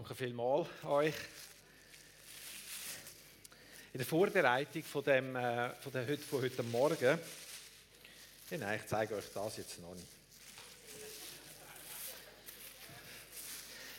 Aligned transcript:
Danke 0.00 0.14
vielmals 0.14 0.66
euch. 0.84 1.14
In 3.92 3.98
der 3.98 4.06
Vorbereitung 4.06 4.82
von, 4.82 5.04
dem, 5.04 5.36
äh, 5.36 5.74
von, 5.74 5.92
der, 5.92 6.18
von 6.18 6.40
heute 6.40 6.62
Morgen, 6.62 7.18
ja, 8.50 8.58
nein, 8.58 8.80
ich 8.80 8.86
zeige 8.86 9.14
euch 9.14 9.26
das 9.34 9.58
jetzt 9.58 9.78
noch 9.78 9.94
nicht. 9.94 10.06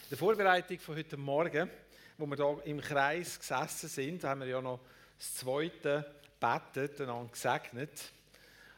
In 0.05 0.09
der 0.09 0.17
Vorbereitung 0.17 0.79
von 0.79 0.95
heute 0.95 1.17
Morgen, 1.17 1.69
wo 2.17 2.25
wir 2.25 2.35
hier 2.35 2.61
im 2.65 2.81
Kreis 2.81 3.37
gesessen 3.37 3.87
sind, 3.87 4.23
haben 4.23 4.39
wir 4.39 4.47
ja 4.47 4.59
noch 4.59 4.79
das 5.19 5.35
zweite 5.35 6.15
betet, 6.39 6.99
einander 6.99 7.31
gesegnet. 7.31 8.11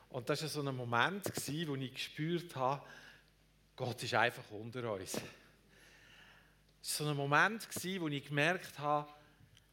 Und 0.09 0.29
das 0.29 0.41
war 0.41 0.49
so 0.49 0.61
ein 0.61 0.75
Moment, 0.75 1.25
wo 1.67 1.75
ich 1.75 1.93
gespürt 1.93 2.53
habe, 2.57 2.85
Gott 3.77 4.03
ist 4.03 4.13
einfach 4.13 4.51
unter 4.51 4.91
uns. 4.91 5.15
So 6.85 7.07
ein 7.07 7.15
Moment, 7.15 7.65
wo 8.01 8.07
ich 8.09 8.27
gemerkt 8.27 8.77
habe, 8.77 9.09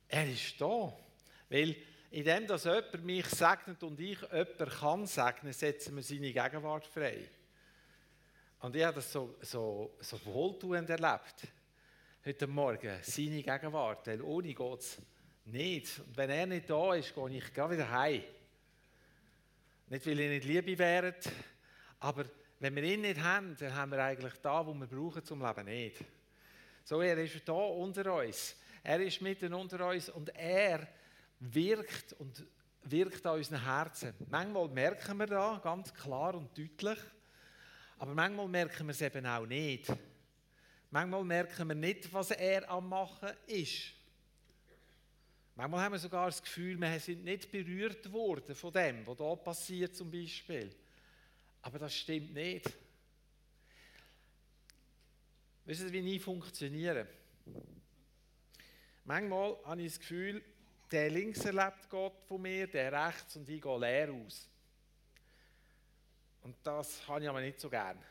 er 0.07 0.31
ist 0.31 0.61
da. 0.61 0.93
Weil 1.49 1.75
in 2.13 2.25
dem, 2.25 2.47
dass 2.47 2.63
jemand 2.63 3.05
mich 3.05 3.27
segnet 3.27 3.83
und 3.83 3.99
ich 3.99 4.21
jemanden 4.21 4.69
kann 4.69 5.07
segnen, 5.09 5.53
setzen 5.53 5.97
wir 5.97 6.05
seine 6.05 6.33
Gegenwart 6.33 6.87
frei. 6.87 7.29
Und 8.61 8.77
ich 8.77 8.85
habe 8.85 8.95
das 8.95 9.11
so, 9.11 9.35
so, 9.41 9.97
so 9.99 10.25
wohltuend 10.25 10.89
erlebt. 10.89 11.49
Heute 12.25 12.47
Morgen, 12.47 13.01
seine 13.03 13.43
Gegenwart. 13.43 14.07
Weil 14.07 14.23
ohne 14.23 14.55
geht 14.55 14.79
es 14.79 14.99
nicht. 15.47 15.99
Und 15.99 16.17
wenn 16.17 16.31
er 16.31 16.47
nicht 16.47 16.71
da 16.71 16.95
ist, 16.95 17.13
gehe 17.13 17.31
ich 17.31 17.53
gerade 17.53 17.75
wieder 17.75 17.91
heim. 17.91 18.23
Nicht, 19.89 20.07
weil 20.07 20.21
ihr 20.21 20.29
nicht 20.29 20.45
Liebe 20.45 20.79
wäret, 20.79 21.29
aber 21.99 22.25
wenn 22.61 22.77
wir 22.77 22.85
ihn 22.85 23.01
nicht 23.01 23.21
haben, 23.21 23.57
dann 23.59 23.75
haben 23.75 23.91
wir 23.91 23.99
eigentlich 23.99 24.35
da, 24.35 24.65
wo 24.65 24.73
wir 24.75 24.87
brauchen 24.87 25.25
zum 25.25 25.45
Leben 25.45 25.65
nicht. 25.65 26.05
So, 26.85 27.01
er 27.01 27.19
ist 27.19 27.49
da 27.49 27.53
unter 27.53 28.15
uns. 28.15 28.57
Er 28.83 29.01
ist 29.01 29.21
mitten 29.21 29.53
unter 29.55 29.89
uns 29.89 30.09
und 30.09 30.31
er 30.35 30.89
wirkt 31.39 32.15
und 32.15 32.45
wirkt 32.85 33.25
an 33.27 33.37
unseren 33.37 33.63
Herzen. 33.63 34.15
Manchmal 34.31 34.69
merken 34.69 35.19
wir 35.19 35.27
da 35.27 35.61
ganz 35.63 35.93
klar 35.93 36.35
und 36.35 36.57
deutlich, 36.57 36.99
aber 37.99 38.15
manchmal 38.15 38.49
merken 38.49 38.87
wir 38.87 38.93
es 38.93 39.01
eben 39.03 39.27
auch 39.27 39.47
nicht. 39.47 39.93
Manchmal 40.91 41.25
merken 41.25 41.69
wir 41.69 41.75
nicht, 41.75 42.13
was 42.13 42.31
er 42.33 42.69
am 42.69 42.89
Machen 42.89 43.31
ist. 43.47 43.93
Manchmal 45.55 45.83
haben 45.83 45.93
wir 45.93 45.99
sogar 45.99 46.27
das 46.27 46.43
Gefühl, 46.43 46.81
wir 46.81 46.99
sind 46.99 47.23
nicht 47.23 47.53
berührt 47.53 48.11
worden 48.11 48.55
von 48.55 48.73
dem, 48.73 49.07
was 49.07 49.17
da 49.19 49.37
passiert 49.37 49.95
zum 49.95 50.11
Beispiel. 50.11 50.75
Aber 51.63 51.79
das 51.79 51.95
stimmt 51.95 52.33
nicht. 52.33 52.65
Wissen 55.65 55.89
Sie, 55.89 55.93
wie 55.93 56.17
ich 56.17 56.23
funktioniere? 56.23 57.07
Manchmal 59.05 59.57
habe 59.65 59.83
ich 59.83 59.93
das 59.93 60.01
Gefühl, 60.01 60.43
der 60.91 61.11
links 61.11 61.45
erlebt 61.45 61.89
Gott 61.89 62.21
von 62.27 62.43
mir, 62.43 62.67
der 62.67 62.93
rechts 62.93 63.37
und 63.37 63.49
ich 63.49 63.63
gehe 63.63 63.79
leer 63.79 64.13
aus. 64.13 64.49
Und 66.43 66.57
das 66.63 67.07
habe 67.07 67.23
ich 67.23 67.29
aber 67.29 67.41
nicht 67.41 67.61
so 67.61 67.69
gern. 67.69 68.03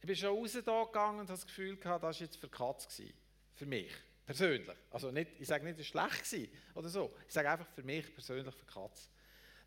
Ich 0.00 0.06
bin 0.06 0.14
schon 0.14 0.38
raus 0.38 0.52
da 0.64 0.84
gegangen 0.84 1.20
und 1.20 1.28
habe 1.28 1.38
das 1.38 1.46
Gefühl 1.46 1.76
gehabt, 1.76 2.04
das 2.04 2.20
war 2.20 2.26
jetzt 2.26 2.36
für 2.36 2.48
Katz. 2.48 3.02
Für 3.54 3.66
mich. 3.66 3.92
Persönlich. 4.24 4.76
Also 4.90 5.10
nicht, 5.10 5.30
ich 5.38 5.46
sage 5.46 5.64
nicht, 5.64 5.78
es 5.78 5.94
war 5.94 6.10
schlecht 6.10 6.50
oder 6.74 6.88
so. 6.88 7.12
Ich 7.26 7.34
sage 7.34 7.50
einfach 7.50 7.66
für 7.68 7.82
mich 7.82 8.12
persönlich 8.12 8.54
für 8.54 8.66
Katz. 8.66 9.08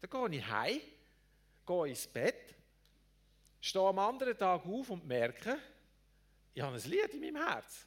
Dann 0.01 0.09
gehe 0.09 0.39
ich 0.39 0.47
heim, 0.47 0.79
gehe 1.65 1.87
ins 1.87 2.07
Bett 2.07 2.55
stehe 3.59 3.85
am 3.85 3.99
anderen 3.99 4.37
Tag 4.37 4.65
auf 4.65 4.89
und 4.89 5.05
merke, 5.05 5.57
ich 6.53 6.61
habe 6.61 6.75
ein 6.75 6.89
Lied 6.89 7.13
in 7.13 7.19
meinem 7.21 7.47
Herz. 7.47 7.85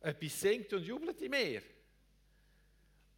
Etwas 0.00 0.40
singt 0.40 0.72
und 0.72 0.82
jubelt 0.84 1.20
in 1.20 1.30
mir. 1.30 1.62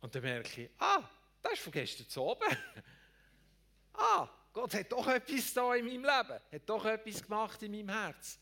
Und 0.00 0.14
dann 0.14 0.22
merke 0.22 0.62
ich, 0.62 0.70
ah, 0.78 1.08
das 1.42 1.54
ist 1.54 1.62
von 1.62 1.72
gestern 1.72 2.08
zu 2.08 2.22
oben. 2.22 2.56
ah, 3.94 4.28
Gott 4.52 4.74
hat 4.74 4.90
doch 4.90 5.06
etwas 5.08 5.52
da 5.52 5.74
in 5.74 5.86
meinem 5.86 6.04
Leben, 6.04 6.40
hat 6.52 6.68
doch 6.68 6.84
etwas 6.84 7.22
gemacht 7.22 7.62
in 7.62 7.72
meinem 7.72 7.88
Herz. 7.90 8.38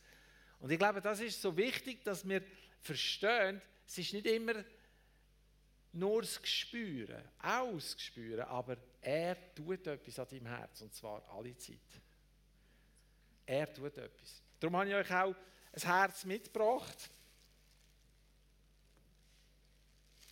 Und 0.61 0.71
ich 0.71 0.79
glaube, 0.79 1.01
das 1.01 1.21
ist 1.21 1.41
so 1.41 1.57
wichtig, 1.57 2.05
dass 2.05 2.27
wir 2.27 2.43
verstehen, 2.81 3.61
es 3.87 3.99
ist 3.99 4.13
nicht 4.13 4.27
immer 4.27 4.65
nur 5.93 6.23
das 6.23 6.41
Gespüren, 6.41 7.23
auch 7.41 7.73
das 7.75 7.97
Gespüren, 7.97 8.45
aber 8.47 8.77
er 9.01 9.55
tut 9.55 9.87
etwas 9.87 10.19
an 10.19 10.29
deinem 10.29 10.47
Herz, 10.47 10.81
und 10.83 10.95
zwar 10.95 11.23
alle 11.31 11.57
Zeit. 11.57 11.79
Er 13.47 13.73
tut 13.73 13.97
etwas. 13.97 14.43
Darum 14.59 14.77
habe 14.77 14.89
ich 14.89 14.95
euch 14.95 15.11
auch 15.13 15.35
ein 15.73 15.83
Herz 15.83 16.25
mitgebracht. 16.25 17.11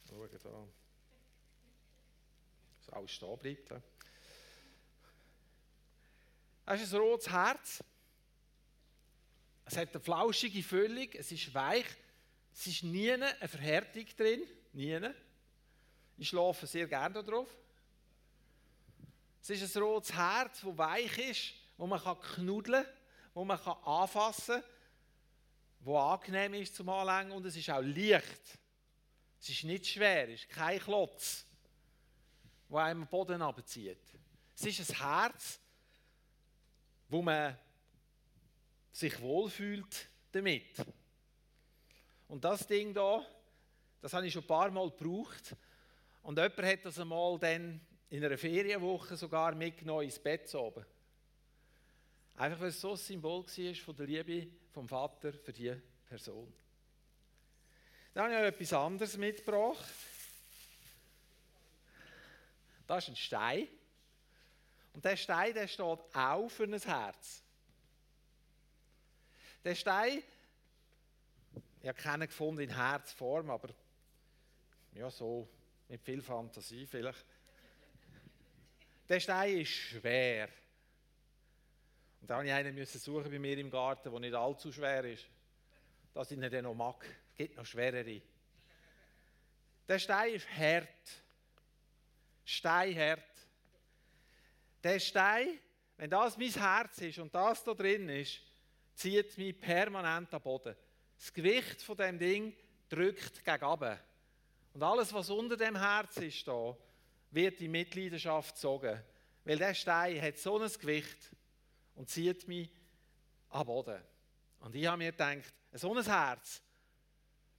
Schauen 0.09 0.29
da. 0.43 0.69
Dass 2.81 2.91
alles 2.91 3.13
stehen 3.13 3.39
bleibt. 3.39 3.73
Es 6.67 6.83
ist 6.83 6.95
ein 6.95 7.01
rotes 7.01 7.31
Herz. 7.31 7.85
Es 9.67 9.77
hat 9.77 9.95
eine 9.95 10.01
flauschige 10.01 10.63
Füllung, 10.63 11.09
es 11.15 11.33
ist 11.33 11.55
weich, 11.55 11.87
es 12.53 12.67
ist 12.67 12.83
nie 12.83 13.13
eine 13.13 13.49
Verhärtung 13.49 14.05
drin. 14.17 14.43
Nie. 14.73 15.01
Ich 16.19 16.29
schlafe 16.29 16.67
sehr 16.67 16.87
gerne 16.87 17.23
darauf. 17.23 17.49
Es 19.43 19.51
ist 19.51 19.77
ein 19.77 19.83
rotes 19.83 20.13
Herz, 20.13 20.61
das 20.63 20.79
weich 20.79 21.19
ist, 21.19 21.55
wo 21.77 21.87
man 21.87 22.01
knuddeln 22.01 22.85
kann 22.85 23.04
wo 23.35 23.45
man 23.45 23.59
anfassen 23.59 24.61
kann, 24.61 24.71
wo 25.81 25.99
angenehm 25.99 26.55
ist 26.55 26.77
zum 26.77 26.89
Anlängen 26.89 27.33
und 27.33 27.45
es 27.45 27.57
ist 27.57 27.69
auch 27.69 27.83
leicht. 27.83 28.59
Es 29.41 29.51
ist 29.51 29.65
nicht 29.65 29.87
schwer, 29.87 30.29
es 30.29 30.41
ist 30.41 30.49
kein 30.49 30.79
Klotz, 30.79 31.45
wo 32.69 32.79
einem 32.79 33.03
den 33.03 33.09
Boden 33.09 33.43
abzieht. 33.43 33.99
Es 34.57 34.65
ist 34.65 34.89
ein 34.89 34.97
Herz, 34.97 35.61
wo 37.09 37.21
man 37.21 37.59
sich 38.93 39.21
wohlfühlt 39.21 40.09
damit. 40.33 40.77
Und 42.29 42.45
das 42.45 42.67
Ding 42.67 42.95
da, 42.95 43.25
das 44.01 44.13
habe 44.15 44.27
ich 44.27 44.33
schon 44.33 44.43
ein 44.45 44.49
paar 44.49 44.71
Mal 44.71 44.91
gebraucht. 44.91 45.55
Und 46.23 46.39
jemand 46.39 46.63
hat 46.63 46.85
das 46.85 46.99
einmal 46.99 47.39
dann 47.39 47.81
in 48.09 48.25
einer 48.25 48.39
Ferienwoche 48.39 49.17
sogar 49.17 49.55
mitgenommen 49.55 50.05
ins 50.05 50.19
Bett 50.19 50.55
oben. 50.55 50.87
Einfach 52.37 52.61
weil 52.61 52.69
es 52.69 52.81
so 52.81 52.93
ein 52.93 52.97
Symbol 52.97 53.45
war 53.45 53.75
von 53.75 53.97
der 53.97 54.07
Liebe 54.07 54.49
vom 54.73 54.89
Vater 54.89 55.33
für 55.33 55.53
diese 55.53 55.81
Person. 56.09 56.53
Dann 58.13 58.25
habe 58.25 58.35
ich 58.35 58.41
euch 58.41 58.47
etwas 58.49 58.73
anderes 58.73 59.17
mitgebracht. 59.17 59.85
Das 62.87 63.05
ist 63.05 63.11
ein 63.11 63.17
Stein. 63.17 63.69
Und 64.93 65.05
der 65.05 65.17
Stein 65.17 65.55
der 65.55 65.69
steht 65.69 65.87
auch 65.87 66.49
für 66.49 66.65
ein 66.65 66.79
Herz. 66.79 67.43
Der 69.65 69.75
Stein, 69.75 70.23
ich 71.81 71.89
habe 71.89 72.01
keinen 72.01 72.27
gefunden 72.27 72.63
in 72.63 72.75
Herzform, 72.75 73.51
aber 73.51 73.71
ja, 74.93 75.11
so 75.11 75.49
mit 75.89 76.03
viel 76.03 76.23
Fantasie 76.23 76.87
vielleicht. 76.87 77.25
Der 79.09 79.21
Stein 79.21 79.59
ist 79.59 79.71
schwer. 79.71 80.49
Und 82.25 82.31
da 82.31 82.37
musste 82.37 82.49
ich 82.49 82.55
einen 82.55 82.87
suchen 82.87 83.31
bei 83.31 83.39
mir 83.39 83.59
im 83.59 83.71
Garten, 83.71 84.11
der 84.11 84.19
nicht 84.19 84.33
allzu 84.33 84.73
schwer 84.73 85.05
ist, 85.05 85.27
dass 86.15 86.31
ich 86.31 86.39
ihn 86.39 86.51
dann 86.51 86.65
noch 86.65 86.73
mag. 86.73 87.05
Es 87.33 87.37
gibt 87.37 87.55
noch 87.55 87.67
schwerere. 87.67 88.23
Der 89.87 89.99
Stein 89.99 90.33
ist 90.33 90.49
hart. 90.49 90.89
Steinhart. 92.47 93.21
Der 94.83 94.99
Stein, 95.01 95.49
wenn 95.99 96.09
das 96.09 96.39
mein 96.39 96.49
Herz 96.49 96.97
ist 97.03 97.19
und 97.19 97.35
das 97.35 97.63
da 97.63 97.75
drin 97.75 98.09
ist, 98.09 98.41
zieht 98.95 99.37
mich 99.37 99.61
permanent 99.61 100.33
am 100.33 100.41
Boden. 100.41 100.75
Das 101.19 101.31
Gewicht 101.31 101.83
von 101.83 101.99
dem 101.99 102.19
Ding 102.19 102.57
drückt 102.89 103.45
gegen. 103.45 103.99
Und 104.73 104.83
alles, 104.83 105.13
was 105.13 105.29
unter 105.29 105.59
dem 105.59 105.77
Herz 105.77 106.17
ist, 106.17 106.49
da, 106.49 106.75
wird 107.33 107.61
in 107.61 107.71
Mitleidenschaft 107.71 108.55
gezogen. 108.55 108.99
Weil 109.45 109.59
der 109.59 109.75
Stein 109.75 110.23
hat 110.23 110.39
so 110.39 110.59
ein 110.59 110.73
Gewicht 110.73 111.19
und 111.95 112.09
zieht 112.09 112.47
mich 112.49 112.71
am 113.51 113.67
Boden. 113.67 114.03
Und 114.61 114.75
ich 114.75 114.87
habe 114.87 114.99
mir 114.99 115.13
gedacht, 115.13 115.55
so 115.73 115.95
ein 115.95 116.05
Herz, 116.05 116.63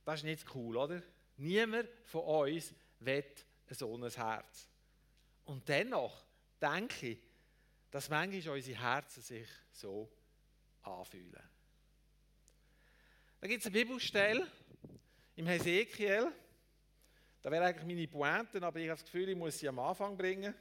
das 0.03 0.19
ist 0.19 0.23
nicht 0.23 0.55
cool, 0.55 0.77
oder? 0.77 1.01
Niemand 1.37 1.89
von 2.05 2.21
uns 2.21 2.73
will 2.99 3.25
so 3.69 3.95
ein 3.95 4.09
Herz. 4.09 4.69
Und 5.45 5.67
dennoch 5.67 6.25
denke 6.61 7.09
ich, 7.09 7.19
dass 7.91 8.09
manchmal 8.09 8.55
unsere 8.55 8.81
Herzen 8.81 9.21
sich 9.21 9.47
so 9.71 10.11
anfühlen. 10.81 11.43
Da 13.39 13.47
gibt 13.47 13.61
es 13.61 13.67
eine 13.67 13.73
Bibelstelle 13.73 14.47
im 15.35 15.47
Hesekiel. 15.47 16.31
Da 17.41 17.51
wäre 17.51 17.65
eigentlich 17.65 17.85
meine 17.85 18.07
Pointe, 18.07 18.61
aber 18.65 18.79
ich 18.79 18.89
habe 18.89 18.99
das 18.99 19.05
Gefühl, 19.05 19.29
ich 19.29 19.35
muss 19.35 19.59
sie 19.59 19.67
am 19.67 19.77
Anfang 19.79 20.17
bringen. 20.17 20.53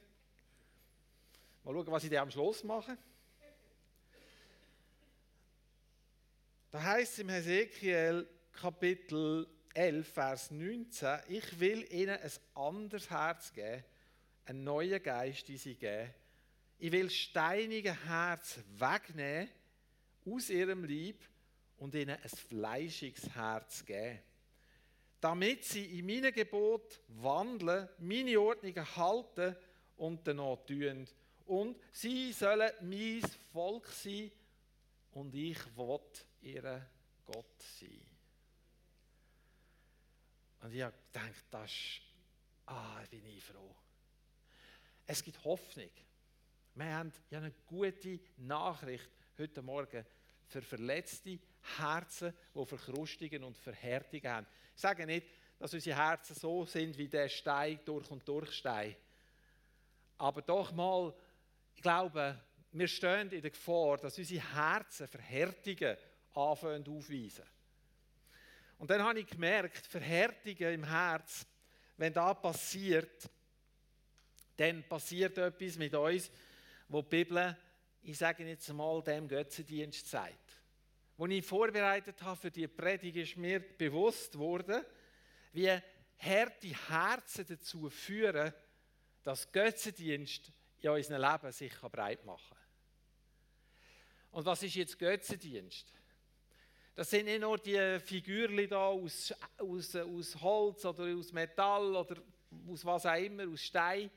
Mal 1.63 1.73
schauen, 1.73 1.87
was 1.87 2.03
ich 2.03 2.11
dann 2.11 2.19
am 2.19 2.31
Schluss 2.31 2.63
mache. 2.63 2.97
Da 6.75 6.83
heißt 6.83 7.19
im 7.19 7.29
Hesekiel 7.29 8.27
Kapitel 8.51 9.47
11, 9.73 10.09
Vers 10.09 10.51
19, 10.51 11.19
ich 11.29 11.57
will 11.57 11.87
ihnen 11.89 12.19
ein 12.19 12.31
anderes 12.53 13.09
Herz 13.09 13.53
geben, 13.53 13.81
einen 14.43 14.65
neuen 14.65 15.01
Geist 15.01 15.47
in 15.47 15.57
sie 15.57 15.75
geben. 15.75 16.13
Ich 16.77 16.91
will 16.91 17.09
steinige 17.09 17.95
Herz 18.05 18.59
wegnehmen 18.77 19.47
aus 20.25 20.49
ihrem 20.49 20.83
Lieb 20.83 21.23
und 21.77 21.95
ihnen 21.95 22.17
ein 22.21 22.29
fleischiges 22.49 23.33
Herz 23.33 23.85
geben. 23.85 24.19
Damit 25.21 25.63
sie 25.63 25.97
in 25.97 26.05
meine 26.05 26.33
Gebot 26.33 26.99
wandeln, 27.07 27.87
meine 27.99 28.37
Ordnungen 28.37 28.95
halten 28.97 29.55
und 29.95 30.27
danach 30.27 30.57
tun. 30.65 31.07
Und 31.45 31.77
sie 31.93 32.33
sollen 32.33 32.69
mein 32.81 33.21
Volk 33.53 33.87
sein 33.87 34.29
und 35.15 35.33
ich 35.33 35.57
will 35.77 35.99
ihr 36.41 36.85
Gott 37.25 37.61
sein. 37.79 38.01
Und 40.61 40.73
ich 40.73 40.81
habe 40.81 40.95
gedacht, 41.11 41.45
das 41.49 41.71
ist, 41.71 42.01
ah, 42.65 43.01
bin 43.09 43.25
ich 43.25 43.43
froh. 43.43 43.75
Es 45.07 45.23
gibt 45.23 45.41
Hoffnung. 45.45 45.89
Wir 46.75 46.93
haben 46.93 47.13
ja 47.29 47.37
eine 47.37 47.51
gute 47.65 48.19
Nachricht 48.37 49.09
heute 49.37 49.61
Morgen 49.61 50.05
für 50.47 50.61
verletzte 50.61 51.39
Herzen, 51.77 52.33
die 52.53 52.65
Verkrustungen 52.65 53.43
und 53.45 53.57
Verhärtungen 53.57 54.27
haben. 54.27 54.47
Ich 54.75 54.81
sage 54.81 55.05
nicht, 55.05 55.27
dass 55.57 55.73
unsere 55.73 55.97
Herzen 55.97 56.35
so 56.35 56.65
sind 56.65 56.97
wie 56.97 57.07
der 57.07 57.29
Stein 57.29 57.79
durch 57.85 58.11
und 58.11 58.27
durch 58.27 58.51
Stein. 58.51 58.95
Aber 60.17 60.41
doch 60.41 60.73
mal, 60.73 61.15
ich 61.73 61.81
glaube, 61.81 62.37
wir 62.77 62.87
stehen 62.87 63.31
in 63.31 63.41
der 63.41 63.51
Gefahr, 63.51 63.97
dass 63.97 64.17
unsere 64.17 64.53
Herzen 64.53 65.07
Verhärtungen 65.07 65.95
anfangen 66.33 66.85
aufweisen. 66.87 67.45
Und 68.77 68.89
dann 68.89 69.01
habe 69.01 69.21
ich 69.21 69.27
gemerkt, 69.27 69.87
Verhärtungen 69.87 70.73
im 70.73 70.83
Herz, 70.83 71.45
wenn 71.95 72.11
das 72.11 72.41
passiert, 72.41 73.29
dann 74.57 74.83
passiert 74.83 75.37
etwas 75.37 75.77
mit 75.77 75.93
uns, 75.95 76.29
wo 76.89 77.01
die 77.01 77.09
Bibel, 77.09 77.57
ich 78.03 78.17
sage 78.17 78.45
jetzt 78.45 78.71
mal, 78.73 79.01
dem 79.01 79.27
Götzendienst 79.27 80.09
sagt. 80.09 80.59
Als 81.17 81.31
ich 81.31 81.45
vorbereitet 81.45 82.21
habe 82.21 82.39
für 82.39 82.51
die 82.51 82.67
Predigt, 82.67 83.15
ist 83.15 83.37
mir 83.37 83.59
bewusst 83.61 84.33
geworden, 84.33 84.83
wie 85.53 85.71
harte 86.19 86.89
Herzen 86.89 87.45
dazu 87.47 87.89
führen, 87.89 88.53
dass 89.23 89.49
Götzendienst 89.51 90.51
in 90.81 90.89
unserem 90.89 91.21
Leben 91.21 91.51
sich 91.53 91.73
breit 91.79 92.25
machen 92.25 92.49
kann. 92.49 92.54
Und 94.35 94.45
was 94.45 94.61
ist 94.63 94.75
jetzt 94.75 94.99
Götzendienst? 94.99 95.93
Das 96.93 97.09
sind 97.09 97.23
nicht 97.23 97.39
nur 97.39 97.57
die 97.57 98.01
Figürchen 98.01 98.67
da 98.67 98.87
aus, 98.87 99.33
aus, 99.57 99.95
aus 99.95 100.41
Holz 100.41 100.83
oder 100.83 101.05
aus 101.15 101.31
Metall 101.31 101.95
oder 101.95 102.17
aus 102.69 102.83
was 102.83 103.05
auch 103.05 103.15
immer, 103.15 103.47
aus 103.47 103.61
Stein, 103.61 104.11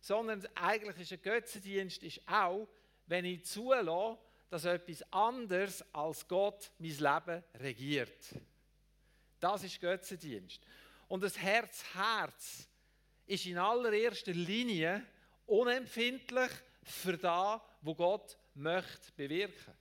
sondern 0.00 0.46
eigentlich 0.54 1.00
ist 1.00 1.14
ein 1.14 1.20
Götzendienst 1.20 2.00
ist 2.04 2.20
auch, 2.28 2.68
wenn 3.08 3.24
ich 3.24 3.44
zulasse, 3.44 4.20
dass 4.50 4.66
etwas 4.66 5.02
anderes 5.12 5.84
als 5.92 6.28
Gott 6.28 6.70
mein 6.78 6.96
Leben 6.96 7.42
regiert. 7.58 8.36
Das 9.40 9.64
ist 9.64 9.80
Götzendienst. 9.80 10.60
Und 11.08 11.24
das 11.24 11.36
Herz-Herz 11.36 12.68
ist 13.26 13.46
in 13.46 13.58
allererster 13.58 14.32
Linie 14.32 15.04
unempfindlich 15.44 16.52
für 16.84 17.18
das, 17.18 17.60
wo 17.80 17.96
Gott 17.96 18.38
möchte 18.56 19.12
bewirken. 19.12 19.74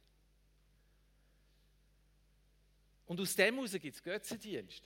Und 3.06 3.20
aus 3.20 3.36
dem 3.36 3.56
heraus 3.56 3.72
gibt 3.74 3.96
es 3.96 4.04
Götzendienst. 4.04 4.84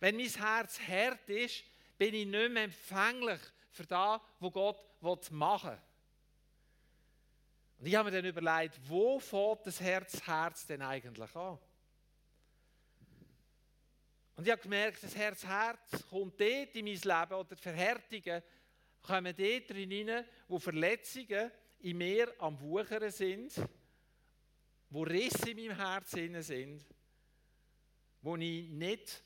Wenn 0.00 0.16
mein 0.16 0.28
Herz 0.28 0.80
hart 0.80 1.28
ist, 1.28 1.64
bin 1.98 2.14
ich 2.14 2.26
nicht 2.26 2.52
mehr 2.52 2.64
empfänglich 2.64 3.40
für 3.70 3.86
das, 3.86 4.20
was 4.38 4.52
Gott 4.52 5.30
machen 5.30 5.70
will. 5.70 5.78
Und 7.78 7.86
ich 7.86 7.94
habe 7.94 8.10
mir 8.10 8.16
dann 8.16 8.28
überlegt, 8.28 8.78
wo 8.88 9.18
fängt 9.18 9.66
das 9.66 9.80
Herz, 9.80 10.20
Herz 10.26 10.66
denn 10.66 10.82
eigentlich 10.82 11.34
an? 11.34 11.58
Und 14.36 14.46
ich 14.46 14.52
habe 14.52 14.62
gemerkt, 14.62 15.02
das 15.02 15.14
Herz, 15.14 15.44
Herz 15.44 16.04
kommt 16.08 16.40
dort 16.40 16.74
in 16.74 16.86
mein 16.86 16.94
Leben 16.94 17.34
oder 17.34 17.54
die 17.54 17.62
Verhärtungen 17.62 18.42
kommen 19.02 19.34
dort 19.36 19.70
rein, 19.70 20.26
wo 20.48 20.58
Verletzungen 20.58 21.50
in 21.80 21.98
mir 21.98 22.32
am 22.38 22.60
Wuchern 22.60 23.10
sind, 23.10 23.52
wo 24.90 25.02
Risse 25.02 25.50
in 25.50 25.56
meinem 25.56 25.76
Herz 25.76 26.10
sind, 26.10 26.84
wo 28.22 28.36
ich 28.36 28.68
nicht 28.68 29.22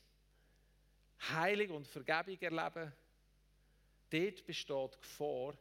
Heilig 1.29 1.71
und 1.71 1.87
Vergebung 1.87 2.37
erlebe. 2.39 2.91
Dort 4.09 4.45
besteht 4.45 4.93
die 4.93 5.01
Gefahr, 5.01 5.57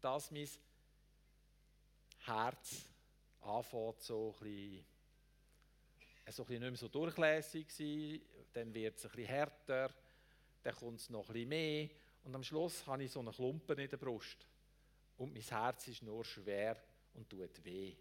dass 0.00 0.30
mein 0.30 0.48
Herz 2.24 2.86
anfängt, 3.40 4.00
so 4.00 4.34
ein 4.40 4.44
bisschen, 4.44 4.86
so 6.28 6.42
ein 6.42 6.46
bisschen 6.46 6.60
nicht 6.62 6.70
mehr 6.70 6.76
so 6.76 6.88
durchlässig 6.88 7.70
sein, 7.70 8.20
dann 8.52 8.72
wird 8.72 8.96
es 8.96 9.04
ein 9.04 9.10
bisschen 9.10 9.26
härter, 9.26 9.92
dann 10.62 10.74
kommt 10.74 11.00
es 11.00 11.10
noch 11.10 11.28
ein 11.28 11.32
bisschen 11.32 11.48
mehr 11.48 11.88
und 12.24 12.34
am 12.34 12.44
Schluss 12.44 12.86
habe 12.86 13.04
ich 13.04 13.10
so 13.10 13.20
einen 13.20 13.32
Klumpen 13.32 13.78
in 13.78 13.90
der 13.90 13.96
Brust 13.96 14.46
und 15.22 15.32
mein 15.32 15.42
Herz 15.42 15.86
ist 15.86 16.02
nur 16.02 16.24
schwer 16.24 16.76
und 17.14 17.30
tut 17.30 17.64
weh. 17.64 17.94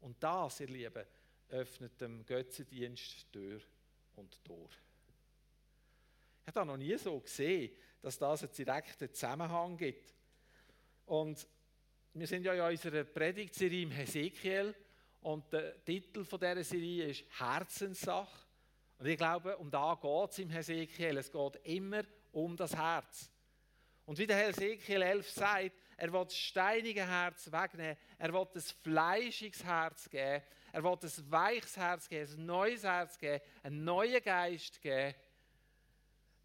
Und 0.00 0.22
das, 0.22 0.58
ihr 0.60 0.66
Lieben, 0.66 1.04
öffnet 1.50 2.00
dem 2.00 2.26
Götzendienst 2.26 3.32
Tür 3.32 3.60
und 4.16 4.44
Tor. 4.44 4.68
Ich 6.46 6.54
habe 6.54 6.66
noch 6.66 6.76
nie 6.76 6.96
so 6.98 7.20
gesehen, 7.20 7.70
dass 8.02 8.18
das 8.18 8.42
einen 8.42 8.52
direkten 8.52 9.12
Zusammenhang 9.12 9.76
gibt. 9.76 10.14
Und 11.06 11.46
wir 12.14 12.26
sind 12.26 12.44
ja 12.44 12.54
in 12.54 12.60
unserer 12.60 13.04
Predigtserie 13.04 13.82
im 13.82 13.90
Hesekiel 13.92 14.74
und 15.20 15.52
der 15.52 15.82
Titel 15.84 16.24
dieser 16.24 16.64
Serie 16.64 17.06
ist 17.06 17.24
Herzenssache. 17.38 18.46
Und 18.98 19.06
ich 19.06 19.16
glaube, 19.16 19.56
um 19.58 19.70
da 19.70 19.96
geht 20.00 20.30
es 20.30 20.38
im 20.40 20.50
Hesekiel. 20.50 21.18
Es 21.18 21.30
geht 21.30 21.56
immer 21.64 22.02
um 22.32 22.56
das 22.56 22.74
Herz. 22.74 23.30
Und 24.06 24.18
wie 24.18 24.26
der 24.26 24.38
Hesekiel 24.38 25.02
11 25.02 25.30
sagt, 25.30 25.72
er 25.98 26.12
will 26.12 26.24
das 26.24 26.36
steinige 26.36 27.04
Herz 27.06 27.50
wegnehmen, 27.50 27.96
er 28.18 28.32
will 28.32 28.46
das 28.54 28.70
fleischiges 28.70 29.64
Herz 29.64 30.08
geben, 30.08 30.44
er 30.72 30.84
will 30.84 30.92
ein 30.92 31.30
weiches 31.30 31.76
Herz 31.76 32.08
geben, 32.08 32.32
ein 32.32 32.46
neues 32.46 32.84
Herz 32.84 33.18
geben, 33.18 33.44
einen 33.64 33.84
neuen 33.84 34.22
Geist 34.22 34.80
geben, 34.80 35.14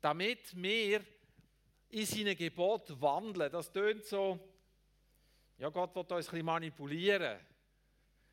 damit 0.01 0.55
wir 0.55 1.05
in 1.89 2.05
seine 2.05 2.35
Gebot 2.35 2.99
wandeln. 2.99 3.51
Das 3.51 3.71
tönt 3.71 4.03
so, 4.05 4.39
ja, 5.59 5.69
Gott 5.69 5.93
will 5.93 6.01
uns 6.01 6.11
ein 6.11 6.17
bisschen 6.17 6.45
manipulieren, 6.45 7.39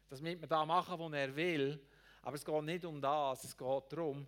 damit 0.09 0.41
wir 0.41 0.49
da 0.49 0.65
machen, 0.65 0.99
was 0.99 1.13
er 1.13 1.37
will. 1.37 1.87
Aber 2.23 2.37
es 2.37 2.45
geht 2.45 2.63
nicht 2.63 2.85
um 2.87 2.99
das, 2.99 3.45
es 3.45 3.57
geht 3.57 3.93
darum, 3.93 4.27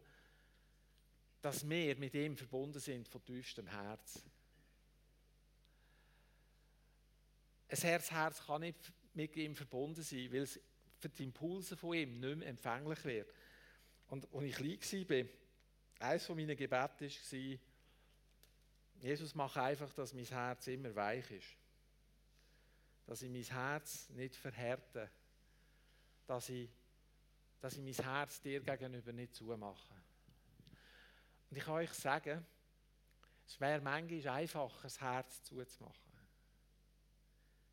dass 1.41 1.67
wir 1.67 1.97
mit 1.97 2.15
ihm 2.15 2.37
verbunden 2.37 2.81
sind 2.81 3.09
von 3.09 3.25
tiefstem 3.25 3.67
Herz. 3.67 4.23
Ein 7.73 7.79
Herz-Herz 7.79 8.47
kann 8.47 8.61
nicht 8.61 8.93
mit 9.15 9.37
ihm 9.37 9.57
verbunden 9.57 10.03
sein, 10.03 10.33
weil 10.33 10.43
es 10.43 10.61
für 10.99 11.09
die 11.09 11.25
Impulse 11.25 11.77
von 11.77 11.95
ihm 11.95 12.21
nicht 12.21 12.37
mehr 12.37 12.49
empfänglich 12.49 13.05
wird. 13.05 13.33
Und 14.09 14.33
als 14.33 14.45
ich 14.45 14.81
klein 14.81 15.09
war, 15.99 16.09
eines 16.09 16.29
meiner 16.29 16.55
Gebete 16.55 17.09
war, 17.09 17.59
Jesus, 19.01 19.35
mach 19.35 19.57
einfach, 19.57 19.93
dass 19.95 20.13
mein 20.15 20.25
Herz 20.25 20.67
immer 20.69 20.95
weich 20.95 21.31
ist 21.31 21.57
dass 23.07 23.23
ich 23.23 23.31
mein 23.31 23.43
Herz 23.43 24.09
nicht 24.11 24.37
verhärte, 24.37 25.11
dass 26.27 26.49
ich, 26.49 26.71
dass 27.61 27.77
ich 27.77 27.83
mein 27.83 28.07
Herz 28.07 28.41
dir 28.41 28.61
gegenüber 28.61 29.13
nicht 29.13 29.35
zumache. 29.35 29.95
Und 31.51 31.57
ich 31.57 31.65
kann 31.65 31.75
euch 31.75 31.93
sagen, 31.93 32.47
es 33.47 33.61
wäre 33.61 33.81
manchmal 33.81 34.39
einfacher, 34.39 34.83
das 34.83 35.01
Herz 35.01 35.43
zuzumachen. 35.43 36.12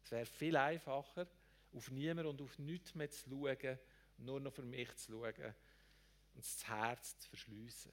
Es 0.10 0.14
wäre 0.14 0.26
viel 0.26 0.58
einfacher, 0.58 1.28
auf 1.72 1.92
niemand 1.92 2.28
und 2.28 2.42
auf 2.42 2.58
nichts 2.58 2.96
mehr 2.96 3.12
zu 3.12 3.30
schauen, 3.30 3.78
nur 4.18 4.40
noch 4.40 4.52
für 4.52 4.64
mich 4.64 4.92
zu 4.96 5.12
schauen 5.12 5.54
und 6.34 6.44
das 6.44 6.68
Herz 6.68 7.20
zu 7.20 7.30
verschliessen. 7.30 7.92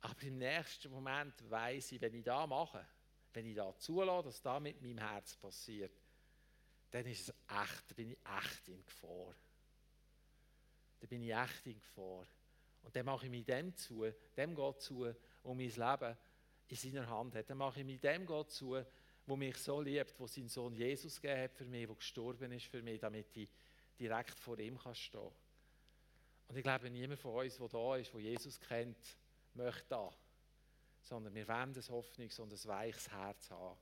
Aber 0.00 0.22
im 0.22 0.38
nächsten 0.38 0.90
Moment 0.90 1.50
weiß 1.50 1.92
ich, 1.92 2.00
wenn 2.00 2.14
ich 2.14 2.24
das 2.24 2.48
mache, 2.48 2.86
wenn 3.34 3.44
ich 3.44 3.54
da 3.54 3.76
zulasse, 3.76 4.24
dass 4.24 4.40
da 4.40 4.58
mit 4.58 4.80
meinem 4.80 4.96
Herz 4.96 5.36
passiert, 5.36 5.92
dann 6.90 7.04
ist 7.04 7.28
es 7.28 7.34
echt, 7.46 7.94
bin 7.96 8.12
ich 8.12 8.18
echt 8.24 8.68
in 8.68 8.82
Gefahr. 8.82 9.34
Dann 11.00 11.08
bin 11.10 11.22
ich 11.22 11.34
echt 11.34 11.66
in 11.66 11.78
Gefahr. 11.78 12.26
Und 12.82 12.96
dann 12.96 13.04
mache 13.04 13.26
ich 13.26 13.30
mich 13.30 13.44
dem 13.44 13.76
zu, 13.76 14.10
dem 14.38 14.54
Gott 14.54 14.80
zu, 14.80 15.14
wo 15.42 15.52
mein 15.52 15.68
Leben 15.68 16.16
in 16.68 16.76
seiner 16.76 17.10
Hand 17.10 17.34
hat. 17.34 17.50
Dann 17.50 17.58
mache 17.58 17.80
ich 17.80 17.86
mich 17.86 18.00
dem 18.00 18.24
Gott 18.24 18.50
zu, 18.50 18.82
wo 19.26 19.36
mich 19.36 19.56
so 19.58 19.80
liebt, 19.80 20.18
wo 20.18 20.26
sein 20.26 20.48
Sohn 20.48 20.74
Jesus 20.74 21.20
gegeben 21.20 21.42
hat 21.42 21.54
für 21.54 21.64
mich, 21.64 21.88
wo 21.88 21.94
gestorben 21.94 22.52
ist 22.52 22.66
für 22.66 22.82
mich, 22.82 23.00
damit 23.00 23.36
ich 23.36 23.48
direkt 23.98 24.38
vor 24.38 24.58
ihm 24.58 24.78
kannst 24.78 25.00
stehen. 25.00 25.30
Und 26.48 26.56
ich 26.56 26.62
glaube, 26.62 26.88
niemand 26.90 27.18
von 27.18 27.44
uns, 27.44 27.56
der 27.56 27.68
da 27.68 27.96
ist, 27.96 28.12
der 28.12 28.20
Jesus 28.20 28.60
kennt, 28.60 29.16
möchte 29.54 29.84
da. 29.88 30.12
Sondern 31.02 31.34
wir 31.34 31.46
wollen 31.48 31.58
ein 31.58 31.74
Hoffnungs- 31.74 32.40
und 32.40 32.52
ein 32.52 32.64
weiches 32.64 33.10
Herz 33.10 33.50
haben. 33.50 33.78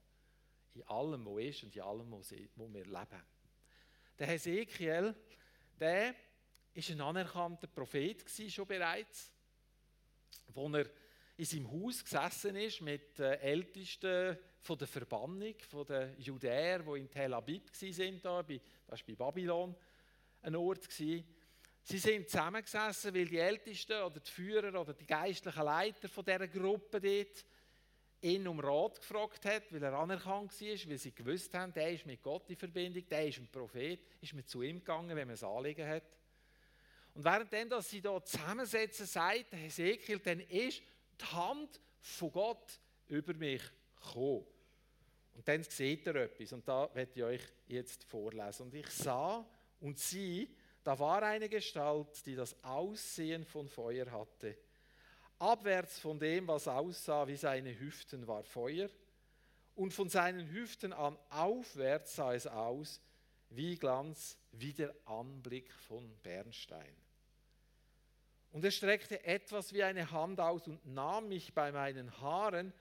In 0.75 0.83
allem, 0.85 1.27
was 1.27 1.43
ist 1.43 1.63
und 1.65 1.77
in 1.77 1.83
allem, 1.83 2.11
wo 2.11 2.73
wir 2.73 2.85
leben. 2.85 3.23
Der 4.19 4.27
Hesekiel, 4.27 5.15
der 5.79 6.15
ist 6.73 6.91
ein 6.91 7.01
anerkannter 7.01 7.67
Prophet 7.67 8.25
gewesen, 8.25 8.51
schon 8.51 8.67
bereits, 8.67 9.31
wo 10.49 10.69
er 10.71 10.89
in 11.37 11.45
seinem 11.45 11.71
Haus 11.71 12.03
gesessen 12.03 12.57
ist 12.57 12.81
mit 12.81 13.19
den 13.19 13.41
Ältesten 13.41 14.39
von 14.65 14.79
der 14.79 14.89
Verbannung, 14.89 15.55
von 15.69 15.85
den 15.85 16.19
Judäern, 16.19 16.85
die 16.87 17.01
in 17.01 17.11
Tel 17.11 17.35
Aviv 17.35 17.65
waren, 17.71 18.23
da, 18.23 18.43
das 18.43 19.01
war 19.01 19.07
bei 19.07 19.15
Babylon 19.15 19.77
ein 20.41 20.57
Ort. 20.57 20.89
Gewesen. 20.89 21.25
Sie 21.83 21.99
sind 21.99 22.31
zusammengesessen, 22.31 23.15
weil 23.15 23.27
die 23.27 23.39
Ältesten 23.39 24.03
oder 24.03 24.19
die 24.21 24.31
Führer 24.31 24.81
oder 24.81 24.95
die 24.95 25.07
geistlichen 25.07 25.63
Leiter 25.63 26.09
von 26.09 26.25
dieser 26.25 26.49
Gruppe 26.49 26.99
dort 26.99 27.45
ihn 28.23 28.49
um 28.49 28.59
Rat 28.59 29.01
gefragt 29.01 29.45
hat, 29.45 29.71
weil 29.71 29.83
er 29.83 29.93
anerkannt 29.93 30.59
war, 30.59 30.91
weil 30.91 30.99
sie 30.99 31.15
gewusst 31.15 31.53
haben, 31.53 31.75
der 31.75 31.93
ist 31.93 32.07
mit 32.07 32.23
Gott 32.23 32.49
in 32.49 32.57
Verbindung, 32.57 33.07
der 33.07 33.29
ist 33.29 33.39
ein 33.39 33.49
Prophet, 33.53 34.01
ist 34.23 34.33
mir 34.33 34.47
zu 34.47 34.63
ihm 34.63 34.79
gegangen, 34.79 35.15
wenn 35.15 35.29
man 35.29 35.37
ein 35.37 35.45
Anliegen 35.45 35.87
hat. 35.87 36.05
Und 37.13 37.23
währenddem, 37.23 37.69
dass 37.69 37.91
sie 37.91 38.01
da 38.01 38.25
zusammensetzen, 38.25 39.05
sagt 39.05 39.53
Hesekiel, 39.53 40.21
dann 40.21 40.41
ist 40.41 40.83
die 41.21 41.25
Hand 41.27 41.79
von 42.01 42.33
Gott 42.33 42.81
über 43.09 43.35
mich 43.35 43.63
gekommen. 44.01 44.47
Und 45.35 45.47
dann 45.49 45.63
seht 45.65 46.07
ihr 46.07 46.15
etwas, 46.15 46.53
und 46.53 46.67
da 46.67 46.89
werde 46.95 47.13
ich 47.15 47.23
euch 47.23 47.43
jetzt 47.67 48.05
vorlesen. 48.05 48.65
Und 48.65 48.75
ich 48.75 48.89
sah 48.89 49.45
und 49.81 49.99
sie, 49.99 50.49
da 50.83 50.99
war 50.99 51.23
eine 51.23 51.49
Gestalt, 51.49 52.25
die 52.25 52.37
das 52.37 52.57
Aussehen 52.63 53.45
von 53.45 53.69
Feuer 53.69 54.11
hatte. 54.11 54.57
Abwärts 55.39 55.99
von 55.99 56.19
dem, 56.19 56.47
was 56.47 56.69
aussah 56.69 57.27
wie 57.27 57.37
seine 57.37 57.79
Hüften, 57.79 58.27
war 58.27 58.45
Feuer. 58.45 58.89
Und 59.75 59.93
von 59.93 60.09
seinen 60.09 60.49
Hüften 60.51 60.93
an 60.93 61.19
aufwärts 61.31 62.15
sah 62.15 62.33
es 62.33 62.47
aus 62.47 63.01
wie 63.51 63.77
Glanz, 63.77 64.39
wie 64.53 64.73
der 64.73 64.95
Anblick 65.05 65.73
von 65.73 66.17
Bernstein. 66.23 66.95
Und 68.53 68.65
er 68.65 68.71
streckte 68.71 69.25
etwas 69.25 69.73
wie 69.73 69.83
eine 69.83 70.13
Hand 70.13 70.41
aus 70.41 70.69
und 70.69 70.87
nahm 70.87 71.29
mich 71.29 71.55
bei 71.55 71.73
meinen 71.73 72.21
Haaren 72.21 72.73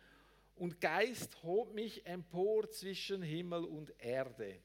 und 0.56 0.80
Geist 0.80 1.42
hob 1.44 1.74
mich 1.74 2.06
empor 2.06 2.70
zwischen 2.70 3.22
Himmel 3.22 3.66
und 3.66 3.94
Erde 4.00 4.60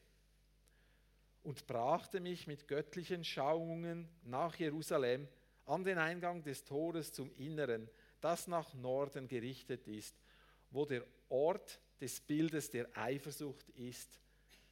und 1.43 1.65
brachte 1.67 2.19
mich 2.19 2.47
mit 2.47 2.67
göttlichen 2.67 3.23
Schauungen 3.23 4.07
nach 4.23 4.55
Jerusalem 4.55 5.27
an 5.65 5.83
den 5.83 5.97
Eingang 5.97 6.43
des 6.43 6.63
Tores 6.63 7.11
zum 7.11 7.31
Inneren, 7.35 7.89
das 8.21 8.47
nach 8.47 8.73
Norden 8.73 9.27
gerichtet 9.27 9.87
ist, 9.87 10.15
wo 10.71 10.85
der 10.85 11.05
Ort 11.29 11.79
des 11.99 12.19
Bildes 12.19 12.69
der 12.69 12.87
Eifersucht 12.97 13.69
ist, 13.69 14.19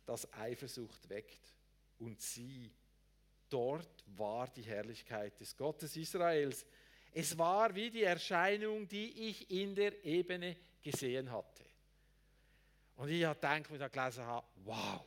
das 0.06 0.32
Eifersucht 0.34 1.10
weckt. 1.10 1.54
Und 2.00 2.22
sie, 2.22 2.72
Dort 3.50 4.04
war 4.08 4.48
die 4.50 4.64
Herrlichkeit 4.64 5.40
des 5.40 5.56
Gottes 5.56 5.96
Israels. 5.96 6.66
Es 7.14 7.38
war 7.38 7.74
wie 7.74 7.90
die 7.90 8.04
Erscheinung, 8.04 8.88
die 8.88 9.30
ich 9.30 9.50
in 9.50 9.74
der 9.74 10.04
Ebene 10.04 10.58
gesehen 10.92 11.32
hatte. 11.32 11.64
Und 12.96 13.10
ich 13.10 13.24
habe 13.24 13.36
gedacht, 13.36 13.54
als 13.54 13.72
ich 13.72 13.80
das 13.80 13.92
gelesen 13.92 14.26
habe, 14.26 14.48
wow. 14.64 15.06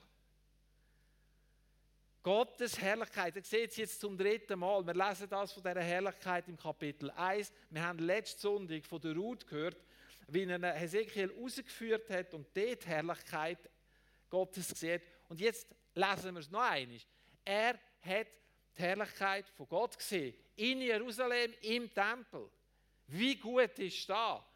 Gottes 2.23 2.79
Herrlichkeit, 2.79 3.35
ihr 3.37 3.43
seht 3.43 3.71
es 3.71 3.77
jetzt 3.79 4.01
zum 4.01 4.17
dritten 4.17 4.59
Mal. 4.59 4.87
Wir 4.87 4.95
lesen 4.95 5.29
das 5.29 5.53
von 5.53 5.63
dieser 5.63 5.83
Herrlichkeit 5.83 6.49
im 6.49 6.57
Kapitel 6.57 7.11
1. 7.13 7.53
Wir 7.71 7.83
haben 7.83 7.99
letzte 7.99 8.43
Sonntag 8.43 8.85
von 8.85 9.01
der 9.01 9.15
Ruth 9.15 9.47
gehört, 9.47 9.83
wie 10.29 10.45
er 10.45 10.75
Hesekiel 10.75 11.33
rausgeführt 11.33 12.11
hat 12.11 12.35
und 12.35 12.47
dort 12.55 12.87
Herrlichkeit 12.87 13.71
Gottes 14.29 14.69
sieht. 14.69 15.03
Und 15.29 15.41
jetzt 15.41 15.67
lesen 15.95 16.35
wir 16.35 16.41
es 16.41 16.51
noch 16.51 16.61
einmal. 16.61 16.99
Er 17.45 17.81
hat 18.03 18.27
die 18.77 18.83
Herrlichkeit 18.83 19.49
von 19.49 19.67
Gott 19.67 19.99
gesehen. 19.99 20.35
In 20.57 20.83
Jerusalem, 20.83 21.55
im 21.63 21.93
Tempel. 21.93 22.51
Wie 23.07 23.35
gut 23.37 23.79
ist 23.79 24.09
da? 24.09 24.47